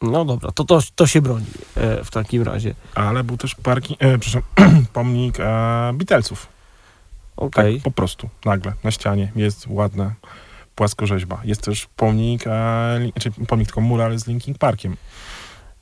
No 0.01 0.25
dobra, 0.25 0.51
to, 0.51 0.63
to, 0.63 0.79
to 0.95 1.07
się 1.07 1.21
broni 1.21 1.45
e, 1.75 2.03
w 2.03 2.11
takim 2.11 2.43
razie. 2.43 2.75
Ale 2.95 3.23
był 3.23 3.37
też 3.37 3.55
parki, 3.55 3.95
e, 3.99 4.17
przepraszam, 4.17 4.85
pomnik 4.93 5.39
e, 5.39 5.43
Beatlesów. 5.93 6.47
Okej. 7.37 7.75
Tak, 7.75 7.83
po 7.83 7.91
prostu, 7.91 8.29
nagle, 8.45 8.73
na 8.83 8.91
ścianie 8.91 9.31
jest 9.35 9.65
ładna 9.67 10.13
płaskorzeźba. 10.75 11.41
Jest 11.43 11.61
też 11.61 11.87
pomnik, 11.95 12.43
e, 12.47 12.99
li, 12.99 13.13
czy 13.19 13.31
pomnik, 13.31 13.67
tylko 13.67 13.81
mural 13.81 14.19
z 14.19 14.27
Linkin 14.27 14.55
Parkiem. 14.55 14.97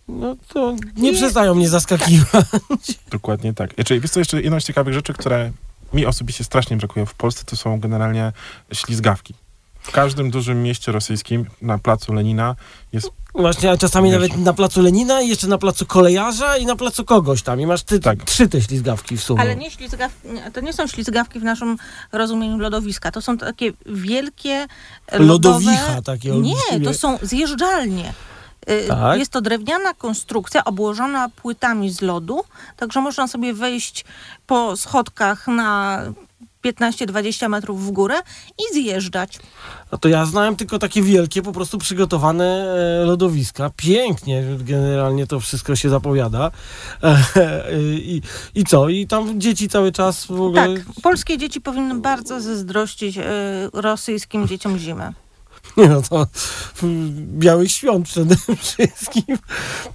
No 0.08 0.36
to 0.47 0.75
nie 0.97 1.12
Nie. 1.12 1.13
przestają 1.17 1.56
mnie 1.56 1.69
zaskakiwać. 1.69 2.45
Dokładnie 3.12 3.54
tak. 3.54 3.75
Czyli 3.86 3.99
wiesz 3.99 4.12
co, 4.12 4.19
jeszcze 4.19 4.41
jedną 4.41 4.60
z 4.60 4.63
ciekawych 4.63 4.93
rzeczy, 4.93 5.13
które 5.13 5.52
mi 5.93 6.06
osobiście 6.06 6.43
strasznie 6.43 6.78
brakuje 6.78 7.06
w 7.06 7.13
Polsce, 7.13 7.43
to 7.45 7.56
są 7.56 7.80
generalnie 7.80 8.32
ślizgawki. 8.73 9.34
W 9.80 9.91
każdym 9.91 10.32
dużym 10.32 10.63
mieście 10.63 10.91
rosyjskim 10.91 11.45
na 11.62 11.78
placu 11.78 12.13
Lenina 12.13 12.56
jest 12.93 13.12
Właśnie, 13.36 13.72
a 13.72 13.78
czasami 13.78 14.12
Wiesz. 14.12 14.22
nawet 14.22 14.38
na 14.46 14.54
placu 14.54 14.82
Lenina 14.82 15.22
i 15.22 15.28
jeszcze 15.28 15.48
na 15.48 15.58
placu 15.58 15.86
kolejarza 15.86 16.58
i 16.58 16.65
na 16.65 16.76
placu 16.76 17.06
kogoś 17.06 17.42
tam. 17.42 17.62
I 17.62 17.65
masz 17.65 17.84
ty, 17.84 18.00
Tak. 18.00 18.24
trzy 18.24 18.50
te 18.50 18.62
ślizgawki 18.62 19.18
w 19.18 19.24
sumie. 19.24 19.42
Ale 19.42 19.56
nie 19.56 19.72
ślizgawki, 19.72 20.28
to 20.54 20.62
nie 20.62 20.74
są 20.74 20.88
ślizgawki 20.88 21.39
w 21.39 21.44
naszym 21.44 21.78
rozumieniu 22.12 22.58
lodowiska. 22.58 23.12
To 23.12 23.22
są 23.22 23.38
takie 23.38 23.72
wielkie 23.86 24.68
lodowe... 25.12 25.26
Lodowicha 25.26 26.02
takie 26.02 26.30
Nie, 26.30 26.54
olbrzymie. 26.56 26.86
to 26.86 26.94
są 26.94 27.18
zjeżdżalnie. 27.22 28.13
Y, 28.70 28.86
Tak? 28.88 29.20
Jest 29.20 29.32
to 29.32 29.42
drewniana 29.42 29.94
konstrukcja 29.94 30.63
obłożona 30.63 31.30
płytami 31.30 31.89
z 31.92 32.02
lodu, 32.02 32.44
także 32.78 33.02
można 33.02 33.28
sobie 33.28 33.54
wejść 33.54 34.06
po 34.48 34.78
schodkach 34.78 35.48
na 35.48 36.02
15-20 36.65 37.50
metrów 37.50 37.86
w 37.86 37.91
górę 37.91 38.15
i 38.60 38.74
zjeżdżać. 38.74 39.39
No 39.91 39.98
to 39.98 40.10
ja 40.10 40.26
znałem 40.26 40.56
tylko 40.56 40.80
takie 40.80 41.02
wielkie, 41.02 41.41
po 41.41 41.52
prostu 41.52 41.78
przygotowane 41.78 42.76
e, 43.02 43.06
lodowiska. 43.06 43.72
Pięknie 43.76 44.43
generalnie 44.60 45.28
to 45.28 45.39
wszystko 45.39 45.76
się 45.76 45.89
zapowiada. 45.89 46.52
E, 47.04 47.63
I, 47.93 48.22
I 48.56 48.63
co? 48.63 48.89
I 48.89 49.08
tam 49.08 49.41
dzieci 49.41 49.69
cały 49.69 49.91
czas 49.91 50.26
w 50.26 50.32
ogóle... 50.32 50.76
Tak, 50.76 50.86
polskie 51.02 51.38
dzieci 51.38 51.62
powinny 51.62 51.95
bardzo 51.95 52.41
zazdrościć 52.41 53.17
y, 53.17 53.22
rosyjskim 53.74 54.48
dzieciom 54.48 54.78
zimę. 54.78 55.13
Nie 55.78 55.88
no 55.88 56.02
to 56.02 56.28
mm, 56.84 57.39
białych 57.39 57.72
świąt 57.72 58.08
przede 58.10 58.36
wszystkim 58.36 59.38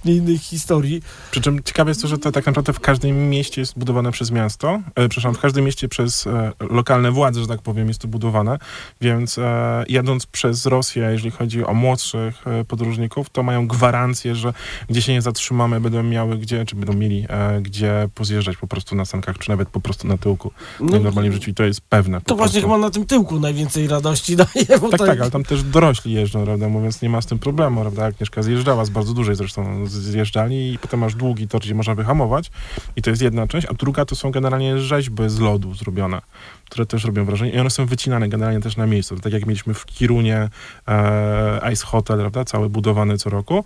innych 0.05 0.41
historii. 0.41 1.01
Przy 1.31 1.41
czym 1.41 1.63
ciekawe 1.63 1.91
jest 1.91 2.01
to, 2.01 2.07
że 2.07 2.17
to 2.17 2.31
tak 2.31 2.45
naprawdę 2.45 2.73
w 2.73 2.79
każdym 2.79 3.29
mieście 3.29 3.61
jest 3.61 3.79
budowane 3.79 4.11
przez 4.11 4.31
miasto, 4.31 4.81
e, 4.95 5.09
przepraszam, 5.09 5.33
w 5.33 5.39
każdym 5.39 5.65
mieście 5.65 5.87
przez 5.87 6.27
e, 6.27 6.51
lokalne 6.59 7.11
władze, 7.11 7.41
że 7.41 7.47
tak 7.47 7.61
powiem, 7.61 7.87
jest 7.87 8.01
to 8.01 8.07
budowane, 8.07 8.57
więc 9.01 9.37
e, 9.37 9.83
jadąc 9.89 10.25
przez 10.25 10.65
Rosję, 10.65 11.03
jeżeli 11.11 11.31
chodzi 11.31 11.65
o 11.65 11.73
młodszych 11.73 12.47
e, 12.47 12.65
podróżników, 12.65 13.29
to 13.29 13.43
mają 13.43 13.67
gwarancję, 13.67 14.35
że 14.35 14.53
gdzie 14.89 15.01
się 15.01 15.13
nie 15.13 15.21
zatrzymamy, 15.21 15.81
będą 15.81 16.03
miały 16.03 16.37
gdzie, 16.37 16.65
czy 16.65 16.75
będą 16.75 16.93
mieli 16.93 17.25
e, 17.29 17.61
gdzie 17.61 18.09
pozjeżdżać 18.15 18.57
po 18.57 18.67
prostu 18.67 18.95
na 18.95 19.05
sankach, 19.05 19.37
czy 19.37 19.49
nawet 19.49 19.69
po 19.69 19.81
prostu 19.81 20.07
na 20.07 20.17
tyłku, 20.17 20.51
No, 20.79 20.99
w 21.11 21.33
życiu 21.33 21.51
i 21.51 21.53
to 21.53 21.63
jest 21.63 21.81
pewne. 21.81 22.21
to 22.21 22.35
właśnie 22.35 22.61
chyba 22.61 22.77
na 22.77 22.89
tym 22.89 23.05
tyłku 23.05 23.39
najwięcej 23.39 23.87
radości 23.87 24.35
daje. 24.45 24.79
Bo 24.81 24.89
Tak, 24.89 24.99
to 24.99 25.05
tak, 25.05 25.21
ale 25.21 25.31
tam 25.31 25.43
też 25.55 25.63
dorośli 25.63 26.13
jeżdżą, 26.13 26.45
prawda, 26.45 26.69
mówiąc, 26.69 27.01
nie 27.01 27.09
ma 27.09 27.21
z 27.21 27.25
tym 27.25 27.39
problemu, 27.39 27.81
prawda, 27.81 28.05
Agnieszka 28.05 28.43
zjeżdżała 28.43 28.85
z 28.85 28.89
bardzo 28.89 29.13
dużej 29.13 29.35
zresztą 29.35 29.87
zjeżdżalni 29.87 30.73
i 30.73 30.77
potem 30.77 30.99
masz 30.99 31.15
długi 31.15 31.47
tor, 31.47 31.61
gdzie 31.61 31.75
można 31.75 31.95
wyhamować 31.95 32.51
i 32.95 33.01
to 33.01 33.09
jest 33.09 33.21
jedna 33.21 33.47
część, 33.47 33.67
a 33.67 33.73
druga 33.73 34.05
to 34.05 34.15
są 34.15 34.31
generalnie 34.31 34.79
rzeźby 34.79 35.23
z 35.27 35.39
lodu 35.39 35.73
zrobione, 35.73 36.21
które 36.65 36.85
też 36.85 37.05
robią 37.05 37.25
wrażenie 37.25 37.51
i 37.51 37.59
one 37.59 37.69
są 37.69 37.85
wycinane 37.85 38.29
generalnie 38.29 38.59
też 38.59 38.77
na 38.77 38.87
miejscu, 38.87 39.19
tak 39.19 39.33
jak 39.33 39.45
mieliśmy 39.45 39.73
w 39.73 39.85
Kirunie 39.85 40.49
e, 40.87 41.71
Ice 41.73 41.85
Hotel, 41.85 42.17
prawda, 42.17 42.45
cały 42.45 42.69
budowany 42.69 43.17
co 43.17 43.29
roku. 43.29 43.63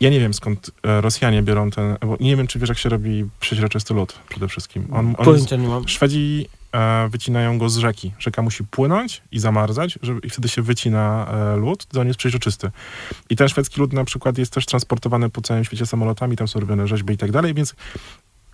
Ja 0.00 0.10
nie 0.10 0.20
wiem 0.20 0.34
skąd 0.34 0.70
e, 0.82 1.00
Rosjanie 1.00 1.42
biorą 1.42 1.70
ten, 1.70 1.96
bo 2.06 2.16
nie 2.20 2.36
wiem 2.36 2.46
czy 2.46 2.58
wiesz 2.58 2.68
jak 2.68 2.78
się 2.78 2.88
robi 2.88 3.24
przeźroczysty 3.40 3.94
lód 3.94 4.18
przede 4.28 4.48
wszystkim. 4.48 4.86
On, 4.92 5.14
on 5.18 5.24
Pojęcia 5.24 5.56
nie 5.56 5.68
mam. 5.68 5.88
Szwedzi 5.88 6.46
e, 6.72 7.08
wycinają 7.08 7.58
go 7.58 7.68
z 7.68 7.76
rzeki. 7.76 8.12
Rzeka 8.18 8.42
musi 8.42 8.64
płynąć 8.64 9.22
i 9.32 9.38
zamarzać, 9.38 9.98
żeby, 10.02 10.20
i 10.20 10.30
wtedy 10.30 10.48
się 10.48 10.62
wycina 10.62 11.26
e, 11.32 11.56
lód, 11.56 11.86
to 11.86 12.00
on 12.00 12.06
jest 12.06 12.18
przeźroczysty. 12.18 12.70
I 13.30 13.36
ten 13.36 13.48
szwedzki 13.48 13.80
lód 13.80 13.92
na 13.92 14.04
przykład 14.04 14.38
jest 14.38 14.52
też 14.52 14.66
transportowany 14.66 15.30
po 15.30 15.40
całym 15.40 15.64
świecie 15.64 15.86
samolotami, 15.86 16.36
tam 16.36 16.48
są 16.48 16.60
robione 16.60 16.86
rzeźby 16.86 17.14
i 17.14 17.18
tak 17.18 17.32
dalej, 17.32 17.54
więc 17.54 17.74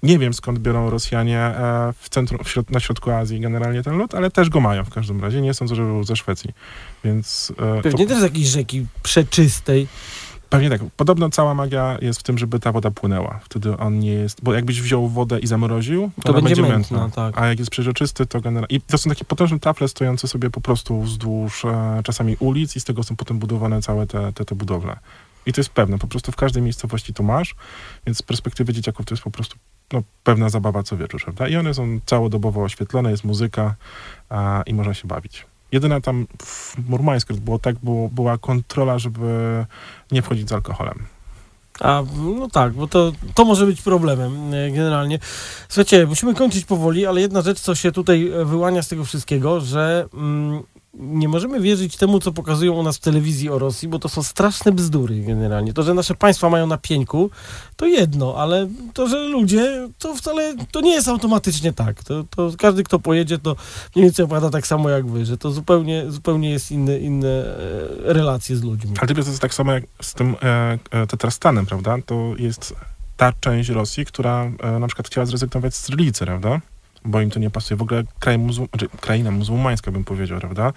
Nie 0.03 0.19
wiem 0.19 0.35
skąd 0.35 0.59
biorą 0.59 0.91
Rosjanie 0.91 1.39
e, 1.41 1.93
w 2.01 2.09
centrum, 2.09 2.45
w 2.45 2.49
środ- 2.49 2.71
na 2.71 2.81
środku 2.81 3.11
Azji 3.11 3.41
generalnie 3.41 3.83
ten 3.83 3.97
lód, 3.99 4.15
ale 4.15 4.31
też 4.31 4.49
go 4.51 4.61
mają 4.61 4.85
w 4.85 4.91
każdym 4.91 5.21
razie. 5.21 5.41
Nie 5.41 5.55
sądzę, 5.55 5.75
żeby 5.75 5.89
był 5.89 6.05
ze 6.05 6.17
Szwecji. 6.17 6.51
Więc 7.05 7.53
e, 7.79 7.83
Pewnie 7.83 8.07
to, 8.07 8.11
też 8.11 8.21
z 8.21 8.23
jakiejś 8.23 8.47
rzeki 8.47 8.87
przeczystej. 9.03 9.89
Pewnie 10.51 10.71
tak. 10.71 10.81
Podobno 10.97 11.31
cała 11.31 11.55
magia 11.55 11.99
jest 12.03 12.21
w 12.21 12.23
tym, 12.23 12.39
żeby 12.39 12.61
ta 12.61 12.73
woda 12.73 12.91
płynęła. 12.91 13.41
Wtedy 13.45 13.77
on 13.77 13.99
nie 13.99 14.13
jest. 14.13 14.45
Bo 14.45 14.55
jakbyś 14.55 14.81
wziął 14.83 15.09
wodę 15.09 15.39
i 15.39 15.47
zamroził, 15.47 16.11
to, 16.17 16.23
To 16.23 16.33
będzie 16.33 16.57
będzie 16.57 16.73
mętna, 16.73 17.01
mętna. 17.01 17.25
tak. 17.33 17.43
A 17.43 17.47
jak 17.47 17.59
jest 17.59 17.71
przeźroczysty, 17.71 18.27
to 18.27 18.41
generalnie. 18.41 18.77
I 18.77 18.81
to 18.81 18.99
są 18.99 19.11
takie 19.11 19.25
potężne 19.25 19.61
tafle 19.61 19.89
stojące 19.89 20.29
sobie 20.29 20.51
po 20.51 20.61
prostu 20.61 21.03
wzdłuż 21.03 21.65
e, 21.65 22.01
czasami 22.05 22.37
ulic, 22.41 22.77
i 22.77 22.81
z 22.81 22.85
tego 22.85 23.03
są 23.03 23.17
potem 23.17 23.39
budowane 23.39 23.83
całe 23.83 24.07
te, 24.07 24.33
te, 24.33 24.45
te 24.45 24.55
budowle. 24.55 24.97
I 25.47 25.53
to 25.53 25.61
jest 25.61 25.71
pewne, 25.71 25.99
po 25.99 26.07
prostu 26.07 26.33
w 26.33 26.37
każdej 26.37 26.63
miejscowości 26.63 27.15
to 27.15 27.23
masz, 27.23 27.55
więc 28.07 28.19
z 28.19 28.23
perspektywy 28.23 28.73
dzieciaków 28.73 29.07
to 29.07 29.15
jest 29.15 29.25
po 29.25 29.31
prostu 29.31 29.57
no, 29.93 30.03
pewna 30.25 30.49
zabawa 30.49 30.83
co 30.83 30.97
wieczór, 30.97 31.23
prawda? 31.23 31.49
I 31.49 31.57
one 31.57 31.75
są 31.75 32.01
całodobowo 32.07 32.63
oświetlone, 32.63 33.11
jest 33.11 33.25
muzyka 33.25 33.75
a, 34.29 34.63
i 34.67 34.75
można 34.75 34.95
się 34.95 35.09
bawić. 35.09 35.47
Jedyna 35.77 36.01
tam 36.01 36.27
w 36.43 36.89
Murmańsku 36.89 37.35
było 37.35 37.59
tak, 37.59 37.77
było, 37.83 38.09
była 38.09 38.39
kontrola, 38.39 38.99
żeby 38.99 39.65
nie 40.13 40.23
wchodzić 40.23 40.49
z 40.49 40.53
alkoholem. 40.53 41.07
A, 41.81 42.03
no 42.39 42.49
tak, 42.49 42.73
bo 42.73 42.87
to, 42.87 43.13
to 43.35 43.45
może 43.45 43.67
być 43.67 43.83
problemem 43.83 44.55
e, 44.55 44.71
generalnie. 44.71 45.19
Słuchajcie, 45.69 46.07
musimy 46.07 46.35
kończyć 46.35 46.65
powoli, 46.65 47.07
ale 47.07 47.21
jedna 47.21 47.43
rzecz, 47.43 47.61
co 47.61 47.75
się 47.75 47.93
tutaj 47.93 48.33
wyłania 48.45 48.83
z 48.83 48.89
tego 48.89 49.05
wszystkiego, 49.05 49.61
że 49.61 50.09
mm, 50.15 50.63
nie 50.99 51.29
możemy 51.29 51.61
wierzyć 51.61 51.97
temu, 51.97 52.21
co 52.21 52.33
pokazują 52.33 52.73
u 52.73 52.83
nas 52.83 52.97
w 52.97 53.01
telewizji 53.01 53.51
o 53.51 53.59
Rosji, 53.59 53.89
bo 53.89 53.99
to 53.99 54.09
są 54.09 54.23
straszne 54.23 54.73
bzdury 54.73 55.21
generalnie. 55.21 55.73
To, 55.73 55.83
że 55.83 55.95
nasze 55.95 56.15
państwa 56.15 56.51
mają 56.51 56.67
na 56.67 56.79
pieńku, 56.79 57.31
to 57.77 57.87
jedno, 57.87 58.35
ale 58.37 58.69
to, 58.93 59.09
że 59.09 59.19
ludzie, 59.19 59.89
to 59.99 60.15
wcale, 60.15 60.55
to 60.71 60.81
nie 60.81 60.95
jest 60.95 61.09
automatycznie 61.09 61.73
tak. 61.73 62.05
To, 62.05 62.25
to 62.31 62.51
każdy, 62.59 62.83
kto 62.83 62.99
pojedzie, 62.99 63.39
to 63.39 63.57
mniej 63.97 64.07
więcej 64.07 64.25
opowiada 64.25 64.51
tak 64.51 64.67
samo 64.67 64.91
jak 64.91 65.07
wy, 65.07 65.25
że 65.25 65.39
to 65.39 65.51
zupełnie, 65.51 66.05
zupełnie 66.09 66.51
jest 66.51 66.71
inne, 66.71 66.99
inne 66.99 67.57
relacje 67.99 68.57
z 68.57 68.63
ludźmi. 68.63 68.95
Ale 69.01 69.15
to 69.15 69.15
jest 69.15 69.41
tak 69.41 69.55
samo 69.55 69.73
jak 69.73 69.85
z 70.03 70.15
tym 70.15 70.37
e, 70.43 70.79
e, 70.91 71.07
Tatarstanem, 71.07 71.67
prawda? 71.67 71.97
To 72.07 72.33
jest 72.39 72.75
ta 73.17 73.33
część 73.41 73.69
Rosji, 73.69 74.07
która 74.07 74.51
e, 74.61 74.79
na 74.79 74.87
przykład 74.87 75.07
chciała 75.07 75.27
zrezygnować 75.27 75.75
z 75.75 75.83
cyrylicy, 75.83 76.25
prawda? 76.25 76.61
Bo 77.07 77.21
im 77.21 77.31
to 77.31 77.41
nie 77.41 77.51
pasuje. 77.51 77.79
W 77.79 77.83
ogóle 77.83 78.05
kraj 78.19 78.39
muzuł, 78.39 78.67
znaczy, 78.67 78.89
kraina 79.01 79.31
muzułmańska, 79.31 79.93
bym 79.93 80.05
powiedział, 80.05 80.41
prawda? 80.41 80.73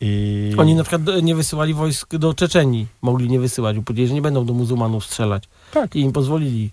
I 0.00 0.52
Oni 0.58 0.74
na 0.74 0.82
przykład 0.82 1.02
nie 1.22 1.34
wysyłali 1.34 1.74
wojsk 1.74 2.16
do 2.16 2.34
Czeczenii. 2.34 2.86
Mogli 3.02 3.28
nie 3.28 3.40
wysyłać, 3.40 3.76
bo 3.76 3.82
powiedzieli, 3.82 4.08
że 4.08 4.14
nie 4.14 4.22
będą 4.22 4.46
do 4.46 4.54
muzułmanów 4.54 5.04
strzelać. 5.04 5.44
Tak. 5.72 5.96
I 5.96 6.00
im 6.00 6.12
pozwolili. 6.12 6.70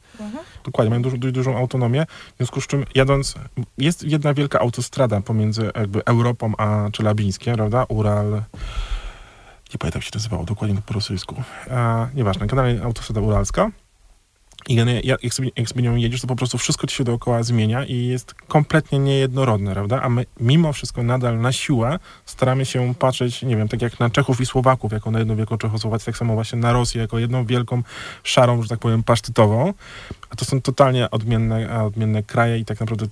Dokładnie, 0.64 0.90
mają 0.90 1.02
dużo, 1.02 1.18
dość 1.18 1.34
dużą 1.34 1.58
autonomię, 1.58 2.06
w 2.34 2.38
związku 2.38 2.62
z 2.62 2.68
czym 2.68 2.86
jadąc, 2.96 3.36
jest 3.78 4.04
jedna 4.04 4.34
wielka 4.34 4.60
autostrada 4.60 5.22
pomiędzy 5.22 5.72
jakby 5.76 6.06
Europą 6.06 6.54
a 6.58 6.90
Czelabińskiem, 6.92 7.56
prawda? 7.56 7.86
Ural, 7.90 8.44
nie 9.74 9.78
pamiętam 9.80 10.00
jak 10.00 10.04
się 10.04 10.12
nazywało 10.14 10.44
dokładnie 10.44 10.82
po 10.86 10.94
rosyjsku. 10.94 11.36
E, 11.68 12.08
nieważne, 12.16 12.48
generalnie 12.48 12.84
autostrada 12.84 13.22
uralska. 13.22 13.72
I 14.70 14.76
jak 15.04 15.34
sobie, 15.34 15.50
jak 15.56 15.70
sobie 15.70 15.84
nią 15.84 15.96
jedziesz, 15.96 16.22
to 16.22 16.28
po 16.28 16.36
prostu 16.36 16.58
wszystko 16.58 16.88
ci 16.88 16.96
się 16.96 17.04
dookoła 17.04 17.44
zmienia 17.44 17.86
i 17.86 18.06
jest 18.06 18.34
kompletnie 18.34 19.00
niejednorodne, 19.00 19.74
prawda? 19.74 20.02
A 20.02 20.10
my 20.10 20.26
mimo 20.40 20.74
wszystko 20.74 21.04
nadal 21.04 21.40
na 21.40 21.52
siłę 21.52 22.00
staramy 22.26 22.66
się 22.66 22.96
patrzeć, 22.96 23.42
nie 23.42 23.58
wiem, 23.58 23.68
tak 23.68 23.82
jak 23.82 24.00
na 24.00 24.10
Czechów 24.10 24.42
i 24.42 24.46
Słowaków, 24.46 24.92
jako 24.92 25.12
na 25.12 25.20
jedną 25.20 25.36
wielką 25.36 25.58
Czechosłowację, 25.58 26.06
tak 26.06 26.18
samo 26.18 26.34
właśnie 26.34 26.60
na 26.60 26.74
Rosję, 26.74 27.02
jako 27.02 27.20
jedną 27.20 27.46
wielką 27.46 27.84
szarą, 28.24 28.62
że 28.62 28.70
tak 28.70 28.80
powiem, 28.80 29.04
pasztytową. 29.04 29.74
A 30.30 30.36
to 30.36 30.46
są 30.46 30.62
totalnie 30.62 31.12
odmienne, 31.12 31.84
odmienne 31.84 32.24
kraje 32.24 32.60
i 32.60 32.66
tak 32.66 32.80
naprawdę 32.80 33.08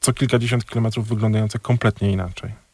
co 0.00 0.12
kilkadziesiąt 0.12 0.64
kilometrów 0.64 1.08
wyglądające 1.08 1.58
kompletnie 1.58 2.12
inaczej. 2.12 2.65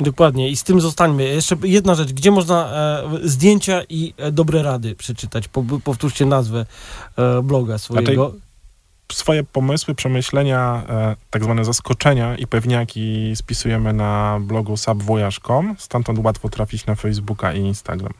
Dokładnie. 0.00 0.50
I 0.50 0.56
z 0.56 0.62
tym 0.62 0.80
zostańmy. 0.80 1.24
Jeszcze 1.24 1.56
jedna 1.62 1.94
rzecz. 1.94 2.12
Gdzie 2.12 2.30
można 2.30 2.72
e, 2.72 3.02
zdjęcia 3.22 3.82
i 3.88 4.14
e, 4.16 4.32
dobre 4.32 4.62
rady 4.62 4.94
przeczytać? 4.94 5.48
Po, 5.48 5.64
powtórzcie 5.84 6.26
nazwę 6.26 6.66
e, 7.16 7.42
bloga 7.42 7.78
swojego. 7.78 8.34
Swoje 9.12 9.44
pomysły, 9.44 9.94
przemyślenia, 9.94 10.82
e, 10.88 11.16
tak 11.30 11.44
zwane 11.44 11.64
zaskoczenia 11.64 12.36
i 12.36 12.46
pewniaki 12.46 13.32
spisujemy 13.36 13.92
na 13.92 14.38
blogu 14.40 14.76
subvoyage.com. 14.76 15.76
Stamtąd 15.78 16.18
łatwo 16.24 16.48
trafić 16.48 16.86
na 16.86 16.94
Facebooka 16.94 17.52
i 17.52 17.60
Instagram. 17.60 18.12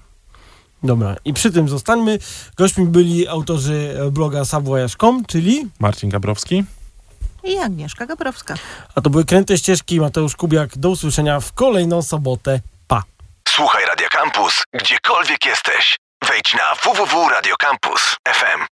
Dobra. 0.83 1.17
I 1.25 1.33
przy 1.33 1.53
tym 1.53 1.69
zostańmy. 1.69 2.19
Gośćmi 2.57 2.87
byli 2.87 3.29
autorzy 3.29 3.97
e, 4.07 4.11
bloga 4.11 4.45
subvoyage.com, 4.45 5.25
czyli... 5.25 5.69
Marcin 5.81 6.11
Gabrowski. 6.11 6.65
I 7.45 7.59
Agnieszka 7.59 8.07
Gabrowska. 8.07 8.55
A 8.95 9.01
to 9.01 9.11
były 9.11 9.25
Kręte 9.25 9.59
Ścieżki. 9.59 10.01
Mateusz 10.01 10.37
Kubiak. 10.37 10.71
Do 10.77 10.89
usłyszenia 10.91 11.41
w 11.41 11.53
kolejną 11.53 12.03
sobotę. 12.03 12.61
Pa! 12.89 13.03
Słuchaj 13.49 13.85
Radio 13.87 14.09
Campus, 14.09 14.63
gdziekolwiek 14.75 15.47
jesteś. 15.47 15.97
Wejdź 16.29 16.55
na 16.55 16.75
www.radiocampus.fm. 16.75 18.67